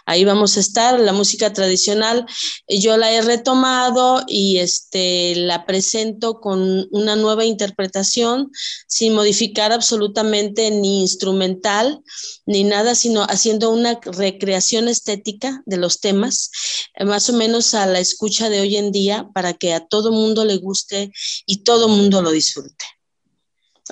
[0.07, 2.27] Ahí vamos a estar, la música tradicional,
[2.66, 8.51] eh, yo la he retomado y este, la presento con una nueva interpretación
[8.87, 12.01] sin modificar absolutamente ni instrumental
[12.47, 16.51] ni nada, sino haciendo una recreación estética de los temas,
[16.94, 20.12] eh, más o menos a la escucha de hoy en día para que a todo
[20.12, 21.12] mundo le guste
[21.47, 22.85] y todo mundo lo disfrute.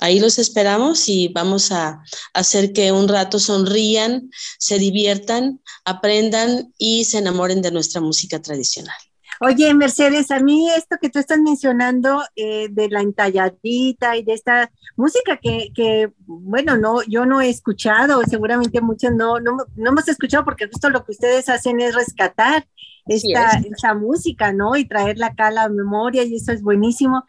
[0.03, 7.05] Ahí los esperamos y vamos a hacer que un rato sonrían, se diviertan, aprendan y
[7.05, 8.97] se enamoren de nuestra música tradicional.
[9.39, 14.33] Oye, Mercedes, a mí esto que tú estás mencionando eh, de la entalladita y de
[14.33, 20.09] esta música que, bueno, no, yo no he escuchado, seguramente muchos no, no, no hemos
[20.09, 22.67] escuchado porque justo lo que ustedes hacen es rescatar
[23.05, 24.75] esta, esa música, ¿no?
[24.75, 27.23] Y traerla acá a la memoria y eso es buenísimo.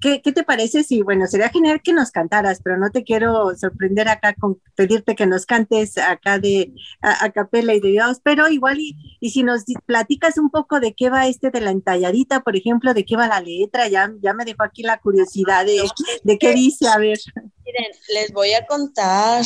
[0.00, 3.56] ¿Qué, ¿Qué, te parece si, bueno, sería genial que nos cantaras, pero no te quiero
[3.56, 8.48] sorprender acá con pedirte que nos cantes acá de a, capela y de Dios, pero
[8.48, 12.40] igual y, y, si nos platicas un poco de qué va este de la entalladita,
[12.40, 15.82] por ejemplo, de qué va la letra, ya, ya me dejó aquí la curiosidad de,
[16.22, 17.18] de qué dice, a ver.
[17.64, 19.44] Miren, les voy a contar.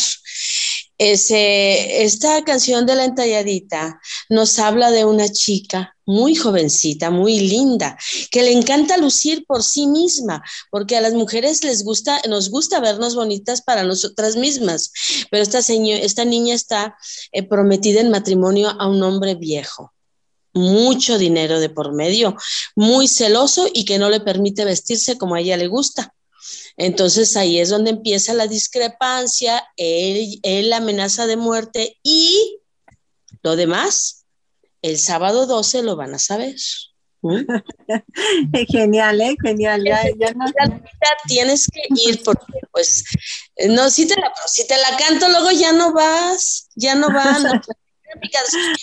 [0.99, 7.99] Ese, esta canción de la entalladita nos habla de una chica muy jovencita, muy linda,
[8.31, 12.79] que le encanta lucir por sí misma, porque a las mujeres les gusta, nos gusta
[12.81, 14.93] vernos bonitas para nosotras mismas,
[15.31, 16.97] pero esta, esta niña está
[17.33, 19.95] eh, prometida en matrimonio a un hombre viejo
[20.55, 22.37] mucho dinero de por medio,
[22.77, 26.15] muy celoso y que no le permite vestirse como a ella le gusta.
[26.77, 32.61] Entonces ahí es donde empieza la discrepancia, él, la amenaza de muerte y
[33.43, 34.25] lo demás,
[34.83, 36.57] el sábado 12 lo van a saber.
[38.69, 39.35] Genial, ¿eh?
[39.43, 39.85] Genial.
[39.85, 40.03] Ya,
[41.27, 43.05] Tienes que ir porque, pues,
[43.69, 47.43] no, si te, la, si te la canto, luego ya no vas, ya no van.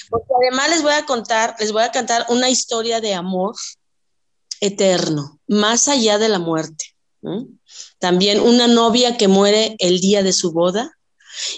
[0.09, 3.55] porque además les voy a contar, les voy a cantar una historia de amor
[4.59, 6.85] eterno, más allá de la muerte.
[7.99, 10.97] También una novia que muere el día de su boda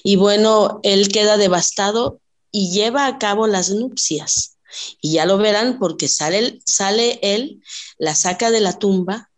[0.03, 2.19] y bueno, él queda devastado
[2.51, 4.57] y lleva a cabo las nupcias.
[5.01, 7.61] Y ya lo verán porque sale, sale él,
[7.97, 9.31] la saca de la tumba,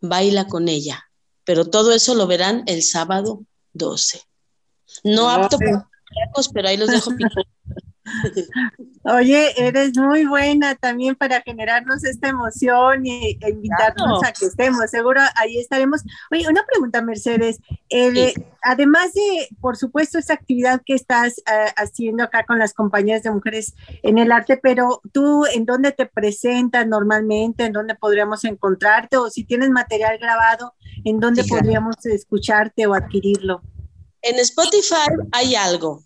[0.00, 1.04] baila con ella.
[1.44, 4.22] Pero todo eso lo verán el sábado 12.
[5.04, 5.88] No apto para
[6.52, 7.10] pero ahí los dejo
[9.04, 14.90] Oye, eres muy buena también para generarnos esta emoción y, e invitarnos a que estemos.
[14.90, 16.02] Seguro ahí estaremos.
[16.30, 17.60] Oye, una pregunta, Mercedes.
[18.62, 23.30] Además de, por supuesto, esa actividad que estás eh, haciendo acá con las compañías de
[23.30, 27.64] mujeres en el arte, pero tú, ¿en dónde te presentas normalmente?
[27.64, 29.16] ¿En dónde podríamos encontrarte?
[29.16, 33.62] O si tienes material grabado, ¿en dónde podríamos escucharte o adquirirlo?
[34.22, 36.02] En Spotify hay algo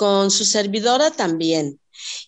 [0.00, 1.78] con su servidora también.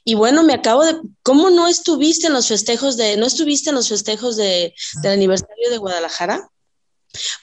[0.05, 3.77] Y bueno, me acabo de, ¿cómo no estuviste en los festejos de, no estuviste en
[3.77, 6.51] los festejos de, del aniversario de Guadalajara?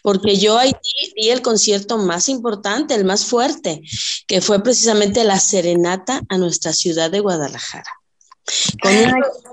[0.03, 0.71] Porque yo ahí
[1.15, 3.81] di, el concierto más importante, el más fuerte,
[4.27, 7.91] que fue precisamente la serenata a nuestra ciudad de Guadalajara.
[8.83, 8.93] Con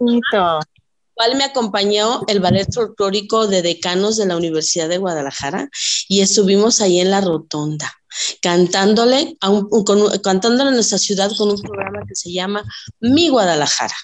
[0.01, 0.21] un
[1.15, 5.71] cual me acompañó el ballet folclórico de decanos de la Universidad de Guadalajara
[6.07, 7.91] y estuvimos ahí en la rotonda
[8.41, 9.51] cantándole a,
[10.23, 12.65] cantándole a nuestra ciudad con un programa que se llama
[13.01, 13.95] Mi Guadalajara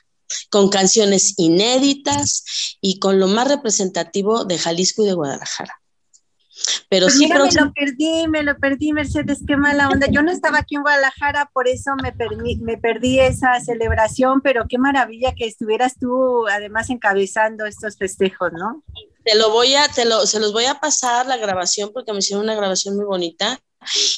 [0.50, 5.78] con canciones inéditas y con lo más representativo de Jalisco y de Guadalajara.
[6.88, 10.06] Pero pues sí, me lo perdí, me lo perdí, Mercedes, qué mala onda.
[10.10, 12.14] Yo no estaba aquí en Guadalajara, por eso me,
[12.60, 18.84] me perdí esa celebración, pero qué maravilla que estuvieras tú además encabezando estos festejos, ¿no?
[19.24, 22.18] Te lo voy a, te lo, se los voy a pasar la grabación porque me
[22.18, 23.58] hicieron una grabación muy bonita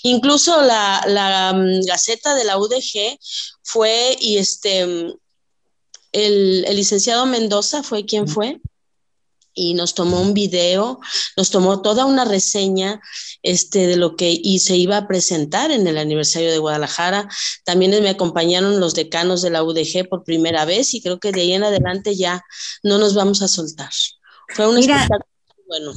[0.02, 3.18] Incluso la, mm, Gaceta de la UDG
[3.62, 5.14] fue y este, mm,
[6.12, 8.60] el, licenciado Mendoza fue quien fue
[9.56, 11.00] y nos tomó un video,
[11.36, 13.00] nos tomó toda una reseña
[13.42, 17.28] este, de lo que y se iba a presentar en el aniversario de Guadalajara.
[17.64, 21.42] También me acompañaron los decanos de la UDG por primera vez y creo que de
[21.42, 22.42] ahí en adelante ya
[22.82, 23.90] no nos vamos a soltar.
[24.48, 25.33] Fue un espectáculo
[25.66, 25.92] bueno.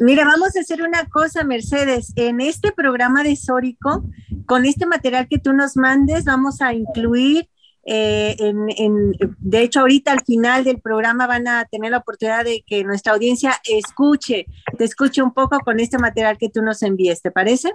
[0.00, 2.12] Mira, vamos a hacer una cosa, Mercedes.
[2.16, 4.04] En este programa de Sórico,
[4.46, 7.48] con este material que tú nos mandes, vamos a incluir,
[7.84, 12.62] eh, en, de hecho, ahorita al final del programa van a tener la oportunidad de
[12.66, 17.22] que nuestra audiencia escuche, te escuche un poco con este material que tú nos envíes,
[17.22, 17.72] ¿te parece?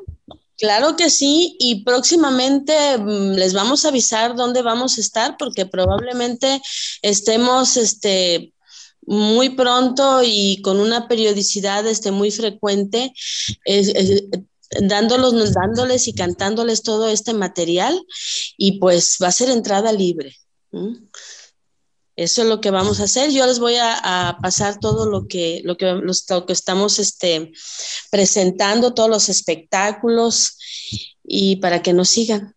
[0.58, 5.65] Claro que sí, y próximamente mm, les vamos a avisar dónde vamos a estar, porque
[5.65, 6.62] probablemente
[7.01, 8.52] estemos este,
[9.05, 13.13] muy pronto y con una periodicidad este, muy frecuente,
[14.81, 17.99] dándolos, dándoles y cantándoles todo este material
[18.57, 20.35] y pues va a ser entrada libre.
[22.15, 23.31] Eso es lo que vamos a hacer.
[23.31, 25.99] Yo les voy a, pasar todo lo que, lo que,
[26.47, 27.51] que estamos este,
[28.11, 30.57] presentando, todos los espectáculos
[31.23, 32.55] y para que nos sigan.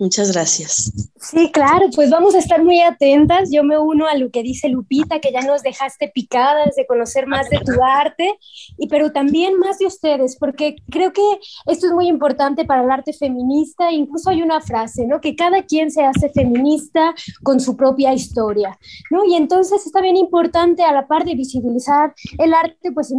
[0.00, 0.92] Muchas gracias.
[1.20, 3.50] Sí, claro, pues vamos a estar muy atentas.
[3.50, 7.26] Yo me uno a lo que dice Lupita, que ya nos dejaste picadas de conocer
[7.26, 8.38] más de tu arte,
[8.78, 11.22] y pero también más de ustedes, porque creo que
[11.66, 13.90] esto es muy importante para el arte feminista.
[13.90, 15.20] Incluso hay una frase, ¿no?
[15.20, 18.78] Que cada quien se hace feminista con su propia historia,
[19.10, 19.24] ¿no?
[19.24, 23.12] Y entonces está bien importante a la par de visibilizar el arte, pues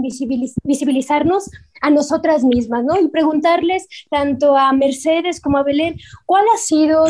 [0.64, 1.50] visibilizarnos
[1.82, 3.00] a nosotras mismas, ¿no?
[3.00, 6.58] Y preguntarles tanto a Mercedes como a Belén, ¿cuál ha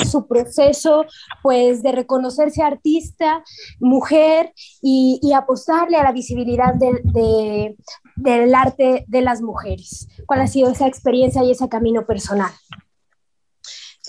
[0.09, 1.05] su proceso,
[1.43, 3.43] pues, de reconocerse artista,
[3.79, 10.07] mujer y, apostarle a la visibilidad del arte de las mujeres?
[10.25, 12.51] ¿Cuál ha sido esa experiencia y ese camino personal?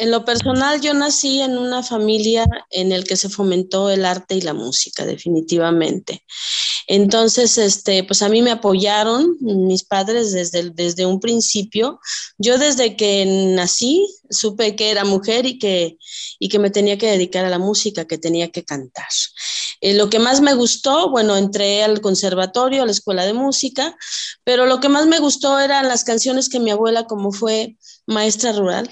[0.01, 4.35] En lo personal, yo nací en una familia en el que se fomentó el arte
[4.35, 6.25] y la música, definitivamente.
[6.93, 12.01] Entonces, este, pues a mí me apoyaron mis padres desde, desde un principio.
[12.37, 13.25] Yo desde que
[13.55, 15.99] nací supe que era mujer y que,
[16.41, 19.07] y que me tenía que dedicar a la música, que tenía que cantar.
[19.81, 23.97] Eh, lo que más me gustó, bueno, entré al conservatorio, a la escuela de música,
[24.43, 27.77] pero lo que más me gustó eran las canciones que mi abuela, como fue
[28.09, 28.91] maestra rural,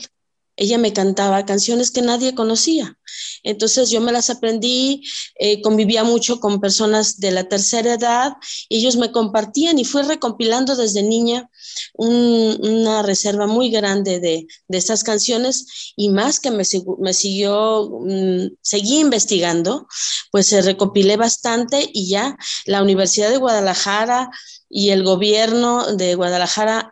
[0.55, 2.98] ella me cantaba canciones que nadie conocía.
[3.43, 5.03] Entonces yo me las aprendí,
[5.39, 8.33] eh, convivía mucho con personas de la tercera edad,
[8.69, 11.49] ellos me compartían y fui recompilando desde niña
[11.95, 16.65] una reserva muy grande de, de, estas canciones y más que me,
[16.99, 19.87] me siguió, mm, seguí investigando,
[20.31, 22.37] pues se recopilé bastante y ya
[22.67, 24.31] la Universidad de Guadalajara
[24.69, 26.91] y el gobierno de Guadalajara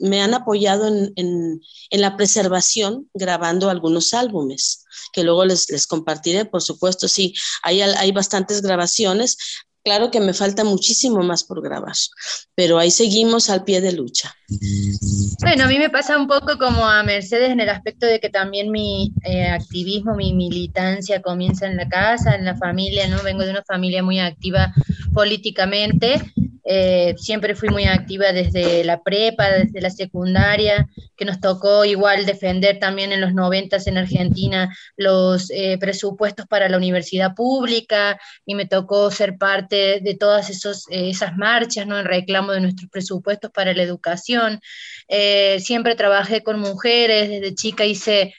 [0.00, 4.81] me han apoyado en, la preservación grabando algunos álbumes,
[5.12, 9.36] que luego les, les compartiré, por supuesto, sí, hay, hay bastantes grabaciones.
[9.84, 11.96] Claro que me falta muchísimo más por grabar,
[12.54, 14.32] pero ahí seguimos al pie de lucha.
[15.40, 18.30] Bueno, a mí me pasa un poco como a Mercedes en el aspecto de que
[18.30, 23.24] también mi eh, activismo, mi militancia comienza en la casa, en la familia, ¿no?
[23.24, 24.72] Vengo de una familia muy activa
[25.12, 26.32] políticamente
[26.64, 32.24] eh, siempre fui muy activa desde la prepa, desde la secundaria, que nos tocó igual
[32.24, 38.54] defender también en los noventas en Argentina los eh, presupuestos para la universidad pública y
[38.54, 41.98] me tocó ser parte de todas esos, eh, esas marchas, ¿no?
[41.98, 44.60] En reclamo de nuestros presupuestos para la educación.
[45.58, 48.34] siempre trabajé con mujeres, desde chica hice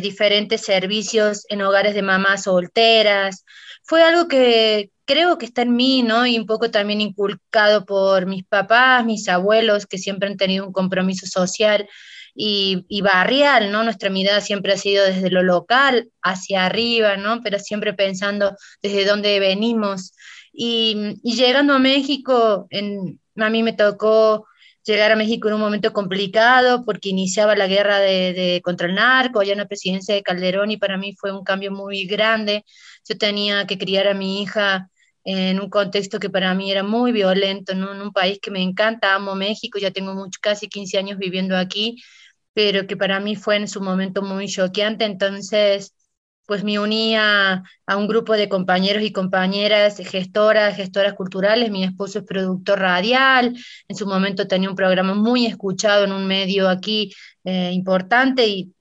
[0.00, 3.44] diferentes servicios en hogares de mamás solteras.
[3.88, 6.26] Fue algo que, creo que está en mí, ¿no?
[6.26, 10.72] Y un poco también inculcado por mis papás, mis abuelos, que siempre han tenido un
[10.72, 11.88] compromiso social
[12.34, 13.82] y, barrial, ¿no?
[13.82, 17.40] Nuestra mirada siempre ha sido desde lo local hacia arriba, ¿no?
[17.42, 20.12] Pero siempre pensando desde dónde venimos.
[20.52, 24.46] Y, llegando a México, en, a mí me tocó
[24.92, 29.42] llegar a México en un momento complicado porque iniciaba la guerra de, contra el narco,
[29.42, 32.64] ya en la presidencia de Calderón y para mí fue un cambio muy grande.
[33.08, 34.90] Yo tenía que criar a mi hija
[35.24, 39.14] en un contexto que para mí era muy violento, en un país que me encanta,
[39.14, 42.02] amo México, ya tengo mucho, casi 15 años viviendo aquí,
[42.54, 45.92] pero que para mí fue en su momento muy choqueante, entonces
[46.48, 52.20] pues me unía a un grupo de compañeros y compañeras, gestoras, gestoras culturales, mi esposo
[52.20, 53.54] es productor radial,
[53.86, 57.12] en su momento tenía un programa muy escuchado en un medio aquí
[57.44, 58.72] eh, importante y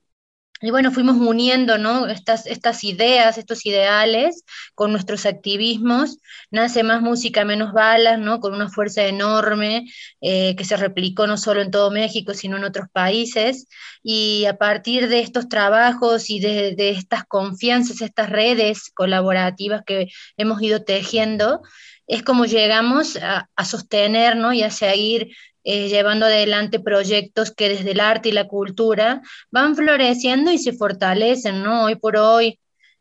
[0.61, 2.07] y bueno, fuimos uniendo ¿no?
[2.07, 4.43] estas, estas ideas, estos ideales
[4.73, 6.17] con nuestros activismos.
[6.49, 8.39] Nace más música, menos balas, ¿no?
[8.39, 9.85] con una fuerza enorme
[10.21, 13.67] eh, que se replicó no solo en todo México, sino en otros países.
[14.01, 20.07] Y a partir de estos trabajos y de, de estas confianzas, estas redes colaborativas que
[20.37, 21.61] hemos ido tejiendo,
[22.07, 24.53] es como llegamos a, a sostener ¿no?
[24.53, 25.35] y a seguir
[25.69, 30.71] eh, llevando adelante proyectos que desde el arte y la cultura van floreciendo y se
[30.71, 31.83] fortalecen, ¿no?
[31.83, 32.57] Hoy por hoy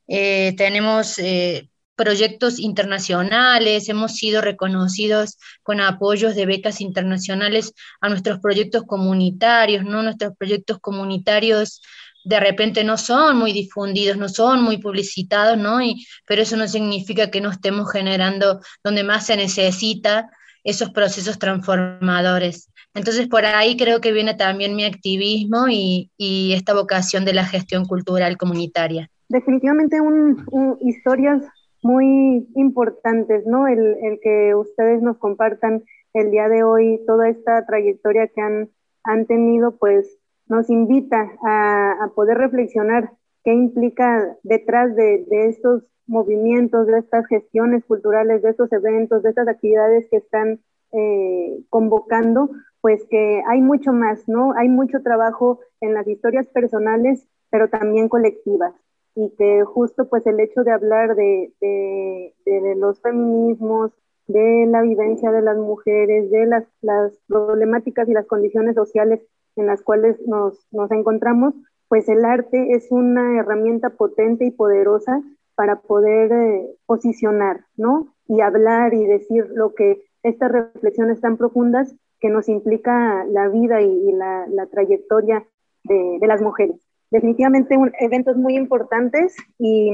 [0.08, 8.40] eh, tenemos eh, proyectos internacionales, hemos sido reconocidos con apoyos de becas internacionales a nuestros
[8.40, 10.02] proyectos comunitarios, ¿no?
[10.02, 11.80] Nuestros proyectos comunitarios
[12.24, 15.80] de repente no son muy difundidos, no son muy publicitados, ¿no?
[15.80, 20.28] Y, pero eso no significa que no estemos generando donde más se necesita
[20.66, 22.70] esos procesos transformadores.
[22.92, 27.84] Entonces, por ahí creo que viene también mi activismo y, esta vocación de la gestión
[27.84, 29.08] cultural comunitaria.
[29.28, 31.42] Definitivamente un, historias
[31.82, 33.68] muy importantes, ¿no?
[33.68, 38.70] El, que ustedes nos compartan el día de hoy toda esta trayectoria que han,
[39.04, 43.12] han tenido, pues nos invita a, poder reflexionar
[43.46, 49.28] qué implica detrás de, de estos movimientos, de estas gestiones culturales, de estos eventos, de
[49.28, 50.58] estas actividades que están
[50.90, 54.52] eh, convocando, pues que hay mucho más, ¿no?
[54.56, 58.74] Hay mucho trabajo en las historias personales, pero también colectivas.
[59.14, 63.92] Y que justo pues el hecho de hablar de, de, los feminismos,
[64.26, 69.20] de la vivencia de las mujeres, de las, las problemáticas y las condiciones sociales
[69.54, 71.54] en las cuales nos, nos encontramos,
[71.88, 75.22] pues el arte es una herramienta potente y poderosa
[75.54, 78.14] para poder eh, posicionar, ¿no?
[78.28, 83.80] Y hablar y decir lo que estas reflexiones tan profundas que nos implica la vida
[83.80, 85.46] y, la, trayectoria
[85.84, 86.76] de, las mujeres.
[87.10, 89.92] definitivamente eventos muy importantes y,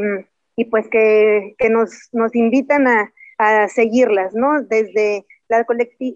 [0.56, 4.62] y pues que, que nos, nos, invitan a, a, seguirlas, ¿no?
[4.62, 5.66] Desde, la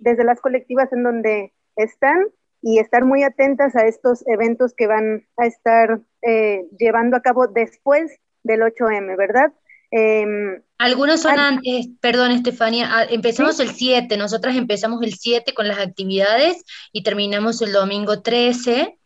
[0.00, 2.26] desde las colectivas en donde están
[2.66, 7.46] y estar muy atentas a estos eventos que van a estar eh, llevando a cabo
[7.46, 8.10] después
[8.42, 9.52] del 8M, ¿verdad?
[9.92, 15.68] Em, Algunos son antes, perdón Estefania, ah, empezamos el 7, nosotras empezamos el 7 con
[15.68, 18.98] las actividades y terminamos el domingo 13.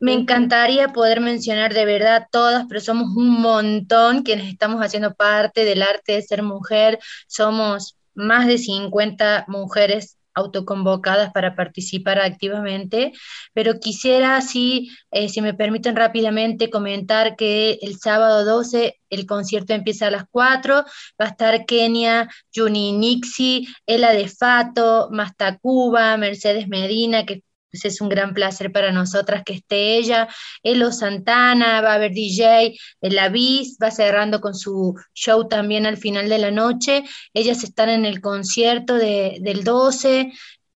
[0.00, 5.66] Me encantaría poder mencionar de verdad todas, pero somos un montón quienes estamos haciendo parte
[5.66, 6.98] del arte de ser mujer.
[7.26, 13.12] Somos más de 50 mujeres autoconvocadas para participar activamente,
[13.52, 14.38] pero quisiera,
[15.10, 20.24] eh, si me permiten rápidamente comentar que el sábado 12 el concierto empieza a las
[20.30, 20.84] 4,
[21.20, 28.00] va a estar Kenia, Juni Nixi, Ela de Fato, Mastacuba, Mercedes Medina, que pues es
[28.00, 30.28] un gran placer para nosotras que esté ella.
[30.62, 35.96] Elo Santana, va a haber DJ, el Avis, va cerrando con su show también al
[35.96, 37.04] final de la noche.
[37.34, 40.32] Ellas están en el concierto del 12.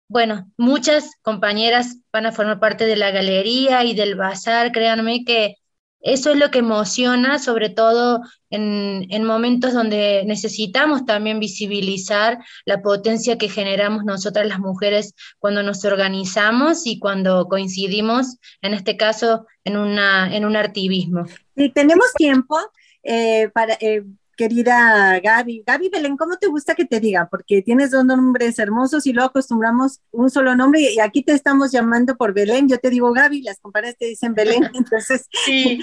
[0.07, 4.71] Bueno, muchas compañeras van a formar parte de la galería y del bazar.
[4.71, 5.55] Créanme que
[6.01, 13.37] eso es lo que emociona, sobre todo en, momentos donde necesitamos también visibilizar la potencia
[13.37, 19.77] que generamos nosotras las mujeres cuando nos organizamos y cuando coincidimos, en este caso, en,
[19.77, 21.25] una, en un activismo.
[21.73, 22.57] Tenemos tiempo
[23.03, 23.75] eh, para...
[23.79, 24.03] Eh,
[24.41, 25.63] querida Gaby.
[25.67, 27.27] Gaby Belén, ¿cómo te gusta que te diga?
[27.29, 31.71] Porque tienes dos nombres hermosos y luego acostumbramos un solo nombre y aquí te estamos
[31.71, 32.67] llamando por Belén.
[32.67, 35.27] Yo te digo Gaby, las compañeras te dicen Belén, entonces.
[35.45, 35.79] Sí.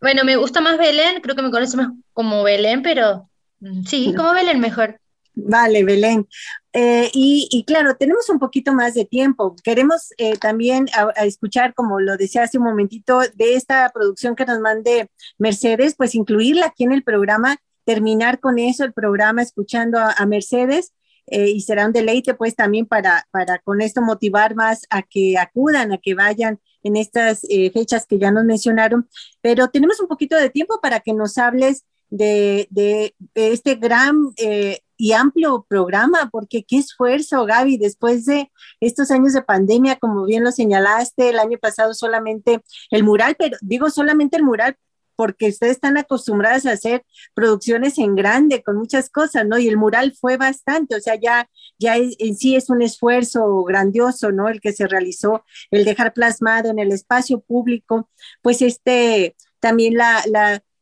[0.00, 3.30] Bueno, me gusta más Belén, creo que me conoce más como Belén, pero
[3.60, 4.98] mm, sí, como Belén mejor.
[5.36, 6.26] Vale, Belén.
[6.72, 9.54] Eh, y, claro, tenemos un poquito más de tiempo.
[9.62, 10.86] Queremos eh, también
[11.16, 16.16] escuchar, como lo decía hace un momentito, de esta producción que nos mande Mercedes, pues
[16.16, 20.92] incluirla aquí en el programa terminar con eso el programa escuchando a, Mercedes
[21.26, 25.38] eh, y será un deleite pues también para, para con esto motivar más a que
[25.38, 29.08] acudan, a que vayan en estas eh, fechas que ya nos mencionaron,
[29.40, 34.80] pero tenemos un poquito de tiempo para que nos hables de, de, este gran eh,
[34.96, 40.44] y amplio programa, porque qué esfuerzo, Gaby, después de estos años de pandemia, como bien
[40.44, 44.76] lo señalaste, el año pasado solamente el mural, pero digo solamente el mural
[45.16, 47.04] porque ustedes están acostumbradas a hacer
[47.34, 49.58] producciones en grande con muchas cosas, ¿no?
[49.58, 51.48] Y el mural fue bastante, o sea, ya,
[51.78, 54.48] ya en sí es un esfuerzo grandioso, ¿no?
[54.48, 58.10] El que se realizó, el dejar plasmado en el espacio público,
[58.42, 60.22] pues este, también la,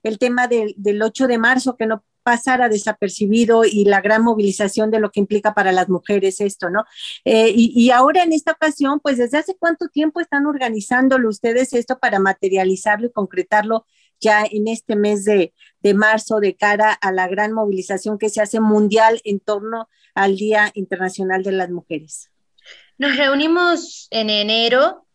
[0.03, 4.91] el tema del, del 8 de marzo, que no pasara desapercibido y la gran movilización
[4.91, 6.85] de lo que implica para las mujeres esto, ¿no?
[7.25, 11.73] Eh, y, y, ahora en esta ocasión, pues desde hace cuánto tiempo están organizándolo ustedes
[11.73, 13.87] esto para materializarlo y concretarlo
[14.23, 15.53] ya en este mes de,
[15.95, 20.71] marzo de cara a la gran movilización que se hace mundial en torno al Día
[20.75, 22.31] Internacional de las Mujeres?
[22.97, 25.07] Nos reunimos en enero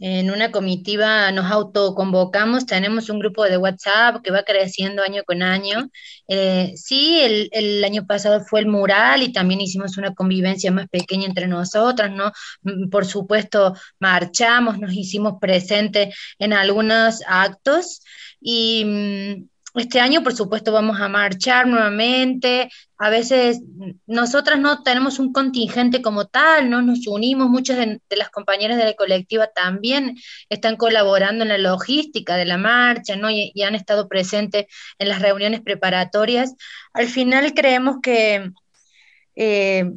[0.00, 5.42] en una comitiva, nos autoconvocamos, tenemos un grupo de WhatsApp que va creciendo año con
[5.42, 5.88] año.
[6.28, 10.88] Eh, sí, el, el, año pasado fue el mural y también hicimos una convivencia más
[10.88, 12.32] pequeña entre nosotras, ¿no?
[12.62, 18.02] Mm, por supuesto, marchamos, nos hicimos presentes en algunos actos
[18.40, 19.48] y mm,
[19.80, 22.70] este año, por supuesto, vamos a marchar nuevamente.
[22.96, 23.60] A veces
[24.06, 27.50] nosotras no tenemos un contingente como tal, no nos unimos.
[27.50, 30.16] Muchas de, las compañeras de la colectiva también
[30.48, 33.30] están colaborando en la logística de la marcha, ¿no?
[33.30, 34.66] Y, han estado presentes
[34.98, 36.54] en las reuniones preparatorias.
[36.94, 38.50] Al final creemos que
[39.34, 39.90] eh,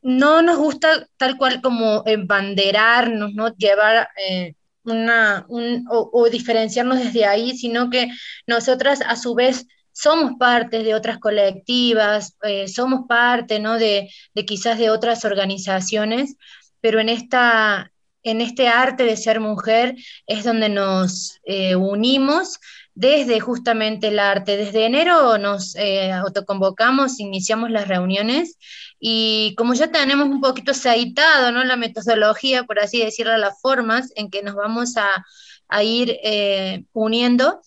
[0.00, 3.54] no nos gusta tal cual como embanderarnos, ¿no?
[3.56, 4.54] Llevar eh,
[4.84, 8.08] una, un, o, diferenciarnos desde ahí, sino que
[8.46, 13.78] nosotras a su vez somos parte de otras colectivas, eh, somos parte ¿no?
[13.78, 16.36] de, de, quizás de otras organizaciones,
[16.80, 19.94] pero en, esta, en este arte de ser mujer
[20.26, 22.58] es donde nos eh, unimos
[22.94, 24.56] desde justamente el arte.
[24.56, 28.58] Desde enero nos eh, autoconvocamos, iniciamos las reuniones
[29.06, 31.62] y como ya tenemos un poquito aceitado, ¿no?
[31.62, 37.60] La metodología, por así decirlo, las formas en que nos vamos a, ir eh, uniendo,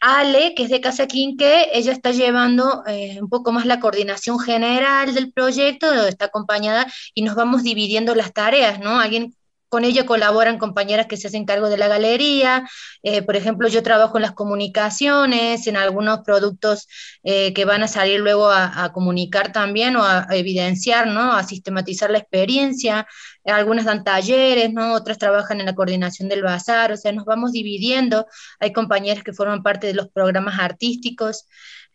[0.00, 4.38] Ale, que es de Casa Quinque, ella está llevando eh, un poco más la coordinación
[4.38, 8.98] general del proyecto, está acompañada y nos vamos dividiendo las tareas, ¿no?
[8.98, 9.34] Alguien
[9.68, 12.68] con ella colaboran compañeras que se hacen cargo de la galería.
[13.02, 16.88] Eh, por ejemplo, yo trabajo en las comunicaciones, en algunos productos
[17.22, 21.32] eh, que van a salir luego a, comunicar también o a, evidenciar, ¿no?
[21.32, 23.06] A sistematizar la experiencia.
[23.44, 24.94] Algunas dan talleres, ¿no?
[24.94, 28.26] Otras trabajan en la coordinación del bazar, o sea, nos vamos dividiendo.
[28.60, 31.46] Hay compañeras que forman parte de los programas artísticos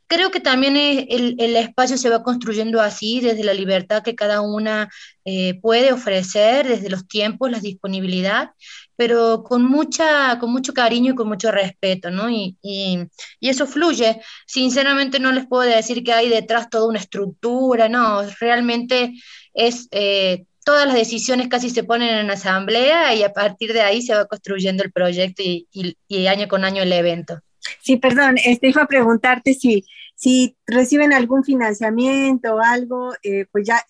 [0.08, 4.42] creo que también el, el, espacio se va construyendo así, desde la libertad que cada
[4.42, 4.90] una
[5.26, 8.52] eh, puede ofrecer, desde los tiempos, la disponibilidad,
[8.96, 12.30] pero con, mucha, con mucho cariño y con mucho respeto, ¿no?
[12.30, 13.08] Y, y,
[13.42, 14.22] eso fluye.
[14.46, 19.14] Sinceramente no les puedo decir que hay detrás toda una estructura, no, realmente
[19.54, 19.88] es...
[19.92, 24.16] Eh, todas las decisiones casi se ponen en asamblea y a partir de ahí se
[24.16, 25.68] va construyendo el proyecto y,
[26.08, 27.42] y año con año el evento.
[27.82, 29.86] Sí, perdón, este, iba a preguntarte si,
[30.16, 33.86] si reciben algún financiamiento o algo, eh, pues ya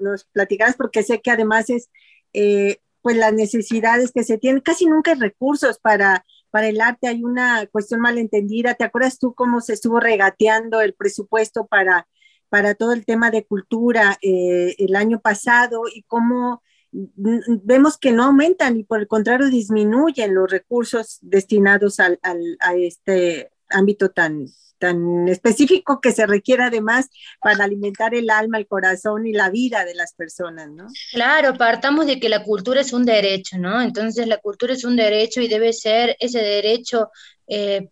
[0.00, 1.88] nos platicarás porque sé que además es
[2.32, 7.08] eh, pues las necesidades que se tienen, casi nunca hay recursos para, para el arte,
[7.08, 8.74] hay una cuestión malentendida.
[8.74, 12.08] ¿Te acuerdas tú cómo se estuvo regateando el presupuesto para,
[12.48, 16.62] para todo el tema de cultura eh, el año pasado y cómo
[17.16, 23.50] vemos que no aumentan y por el contrario disminuyen los recursos destinados al, a este
[23.70, 24.46] ámbito tan,
[24.78, 27.08] tan específico que se requiere además
[27.40, 30.86] para alimentar el alma, el corazón y la vida de las personas, ¿no?
[31.12, 33.80] Claro, partamos de que la cultura es un derecho, ¿no?
[33.80, 37.10] Entonces la cultura es un derecho y debe ser ese derecho
[37.46, 37.88] eh,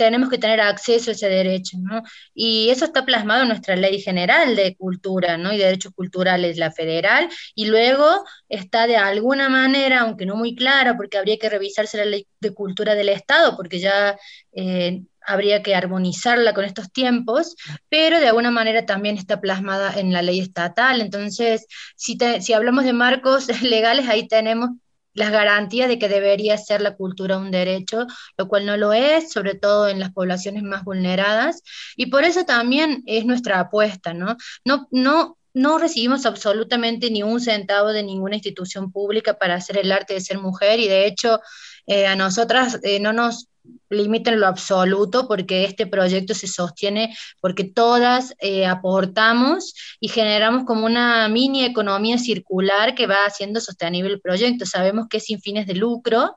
[0.00, 2.02] tenemos que tener acceso a ese derecho, ¿no?
[2.32, 5.52] Y eso está plasmado en nuestra ley general de cultura, ¿no?
[5.52, 10.54] Y de derechos culturales, la federal, y luego está de alguna manera, aunque no muy
[10.56, 14.16] clara, porque habría que revisarse la ley de cultura del Estado, porque ya
[14.52, 17.54] eh, habría que armonizarla con estos tiempos,
[17.90, 21.02] pero de alguna manera también está plasmada en la ley estatal.
[21.02, 24.70] Entonces, si, si hablamos de marcos legales, ahí tenemos
[25.14, 28.06] las garantías de que debería ser la cultura un derecho,
[28.36, 31.62] lo cual no lo es, sobre todo en las poblaciones más vulneradas,
[31.96, 34.36] y por eso también es nuestra apuesta, ¿no?
[34.64, 39.92] No, no, no recibimos absolutamente ni un centavo de ninguna institución pública para hacer el
[39.92, 41.40] arte de ser mujer, y de hecho
[41.86, 43.49] eh, a nosotras eh, no nos
[43.88, 50.64] limita en lo absoluto porque este proyecto se sostiene porque todas eh, aportamos y generamos
[50.64, 54.66] como una mini economía circular que va haciendo sostenible el proyecto.
[54.66, 56.36] Sabemos que es sin fines de lucro,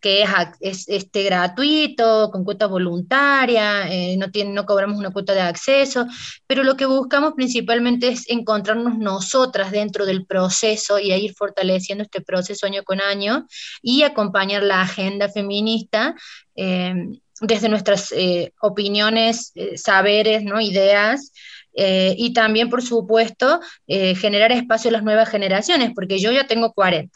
[0.00, 0.24] que
[0.60, 6.06] es, este, gratuito, con cuota voluntaria, eh, no, tiene, no cobramos una cuota de acceso,
[6.46, 12.20] pero lo que buscamos principalmente es encontrarnos nosotras dentro del proceso y ir fortaleciendo este
[12.20, 13.46] proceso año con año
[13.82, 16.14] y acompañar la agenda feminista.
[16.54, 16.94] Eh,
[17.42, 20.58] desde nuestras eh, opiniones, saberes, ¿no?
[20.58, 21.32] ideas,
[21.74, 27.12] y también, por supuesto, generar espacio a las nuevas generaciones, porque yo ya tengo 40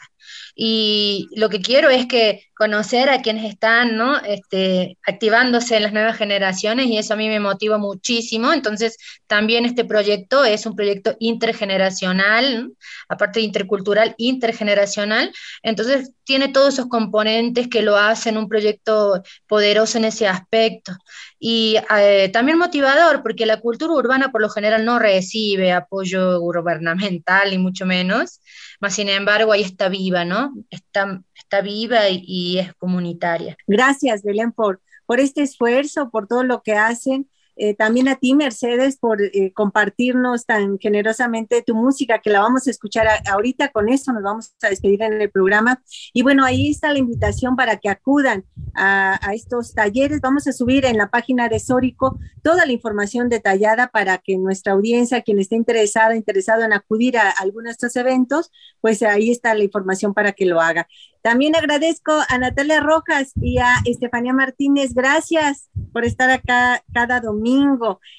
[0.55, 4.19] y lo que quiero es que conocer a quienes están ¿no?
[4.19, 8.53] este, activándose en las nuevas generaciones y eso a mí me motiva muchísimo.
[8.53, 12.71] Entonces, también este proyecto es un proyecto intergeneracional,
[13.09, 15.33] aparte de intercultural, intergeneracional.
[15.63, 20.91] Entonces, tiene todos esos componentes que lo hacen un proyecto poderoso en ese aspecto.
[21.39, 27.53] Y eh, también motivador, porque la cultura urbana por lo general no recibe apoyo gubernamental,
[27.53, 28.39] y mucho menos.
[28.79, 30.53] Más sin embargo, ahí está viva, ¿no?
[30.69, 33.57] Está, está viva y, es comunitaria.
[33.67, 37.29] Gracias, Belén, por, por este esfuerzo, por todo lo que hacen.
[37.55, 42.67] Eh, también a ti, Mercedes, por eh, compartirnos tan generosamente tu música, que la vamos
[42.67, 43.69] a escuchar ahorita.
[43.69, 45.81] Con eso nos vamos a despedir en el programa.
[46.13, 50.21] Y bueno, ahí está la invitación para que acudan a, estos talleres.
[50.21, 54.73] Vamos a subir en la página de Sórico toda la información detallada para que nuestra
[54.73, 59.53] audiencia, quien esté interesada, interesado en acudir a alguno de estos eventos, pues ahí está
[59.53, 60.87] la información para que lo haga.
[61.21, 64.95] También agradezco a Natalia Rojas y a Estefanía Martínez.
[64.95, 67.50] Gracias por estar acá cada domingo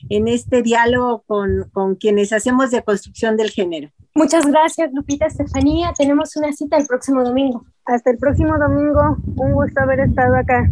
[0.08, 3.90] en este diálogo con, con quienes hacemos de construcción del género.
[4.14, 5.92] Muchas gracias, Lupita, Estefanía.
[5.96, 7.64] Tenemos una cita el próximo domingo.
[7.86, 9.16] Hasta el próximo domingo.
[9.36, 10.68] Un gusto haber estado acá.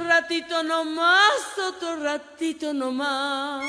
[0.00, 3.64] otro ratito nomás, otro ratito nomás.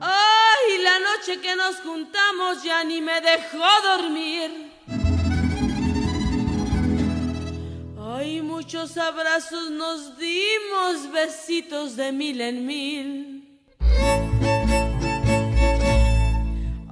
[0.00, 4.73] Ay, la noche que nos juntamos ya ni me dejó dormir.
[8.64, 13.60] Muchos abrazos nos dimos, besitos de mil en mil.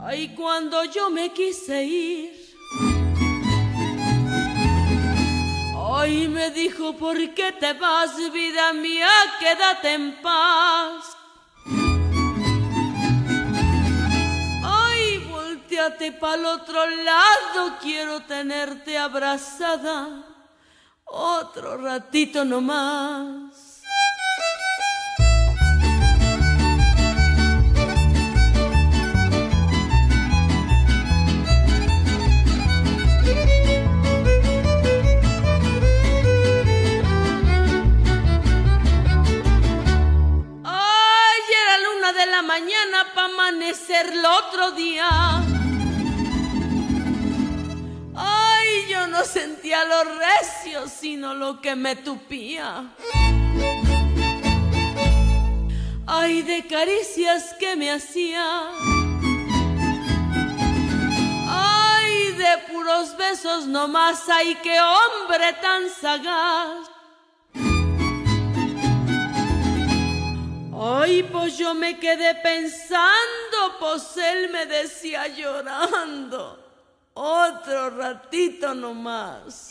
[0.01, 2.33] Ay, cuando yo me quise ir,
[5.95, 9.09] ay, me dijo, ¿por qué te vas, vida mía?
[9.39, 11.17] Quédate en paz.
[14.65, 20.32] Ay, volteate para el otro lado, quiero tenerte abrazada
[21.13, 23.53] otro ratito nomás.
[42.43, 45.62] Mañana para amanecer el otro día.
[49.13, 52.95] No sentía lo recio, sino lo que me tupía.
[56.07, 58.71] Ay, de caricias que me hacía.
[61.47, 64.27] Ay, de puros besos nomás.
[64.31, 66.89] Ay, qué hombre tan sagaz.
[70.75, 76.72] Ay, pues yo me quedé pensando, pues él me decía llorando.
[77.15, 79.71] Otro ratito nomás.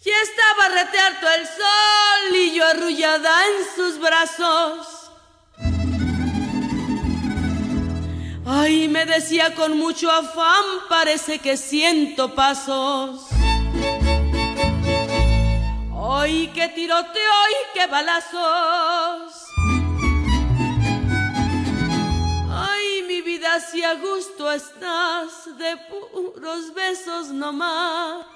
[0.00, 4.87] Ya estaba retearto el sol y yo arrullada en sus brazos.
[8.98, 13.28] Me decía con mucho afán, parece que siento pasos.
[15.94, 19.32] Ay, qué tiroteo y qué balazos.
[22.50, 28.26] Ay, mi vida si a gusto estás, de puros besos nomás.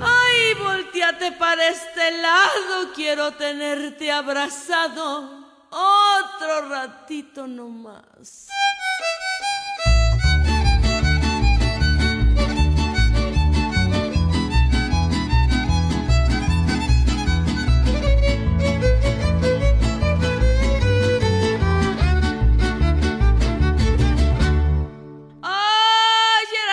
[0.00, 5.35] Ay, volteate para este lado, quiero tenerte abrazado
[5.76, 8.48] otro ratito nomás.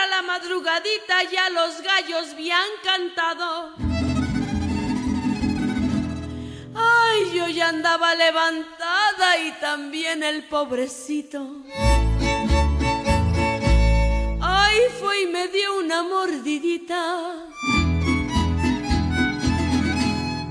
[0.09, 3.73] La madrugadita, ya los gallos habían cantado.
[6.75, 8.82] Ay, yo ya andaba levantada y
[9.59, 11.63] también el pobrecito.
[14.41, 17.45] Ay, fue y me dio una mordidita.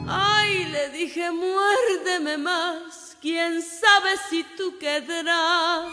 [0.06, 5.92] Ay, le dije, muérdeme más, quién sabe si tú quedarás.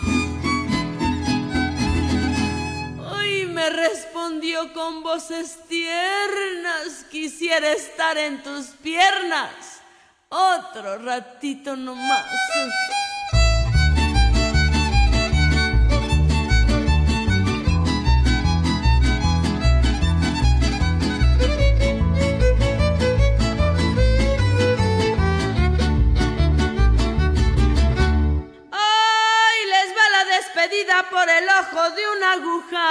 [3.12, 9.80] Ay, me respondió con voces tiernas, quisiera estar en tus piernas
[10.30, 12.26] otro ratito nomás.
[31.96, 32.86] De una aguja.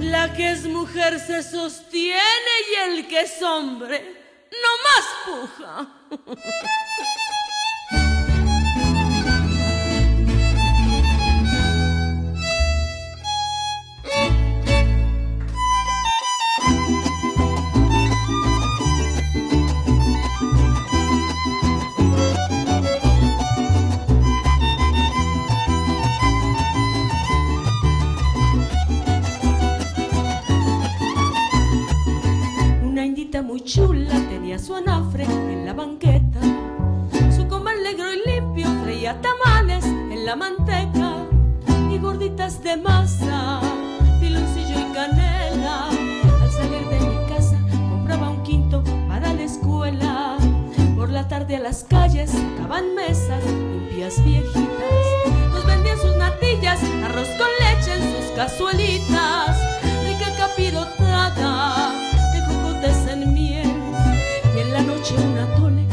[0.00, 4.18] La que es mujer se sostiene y el que es hombre
[4.50, 5.88] no más puja.
[33.42, 36.40] Muy chula tenía su anafre en la banqueta.
[37.34, 41.24] Su comal negro y limpio freía tamales en la manteca
[41.90, 43.60] y gorditas de masa,
[44.20, 45.88] piloncillo y canela.
[45.88, 47.58] Al salir de mi casa
[47.88, 50.36] compraba un quinto para la escuela.
[50.96, 55.06] Por la tarde a las calles sacaban mesas limpias viejitas.
[55.52, 59.56] Nos vendían sus natillas, arroz con leche en sus cazuelitas.
[60.04, 62.07] Rica capirotada
[62.78, 63.70] jocotes en miel.
[64.56, 65.87] Y en la noche un atole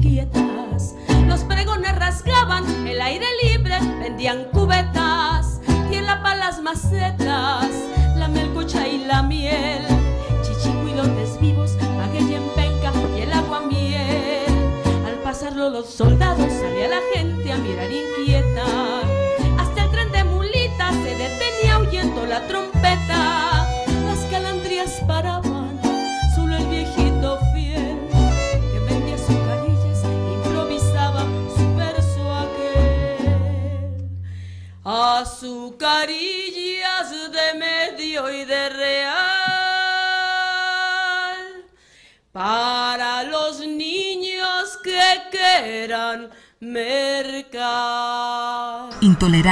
[0.00, 0.39] bellas y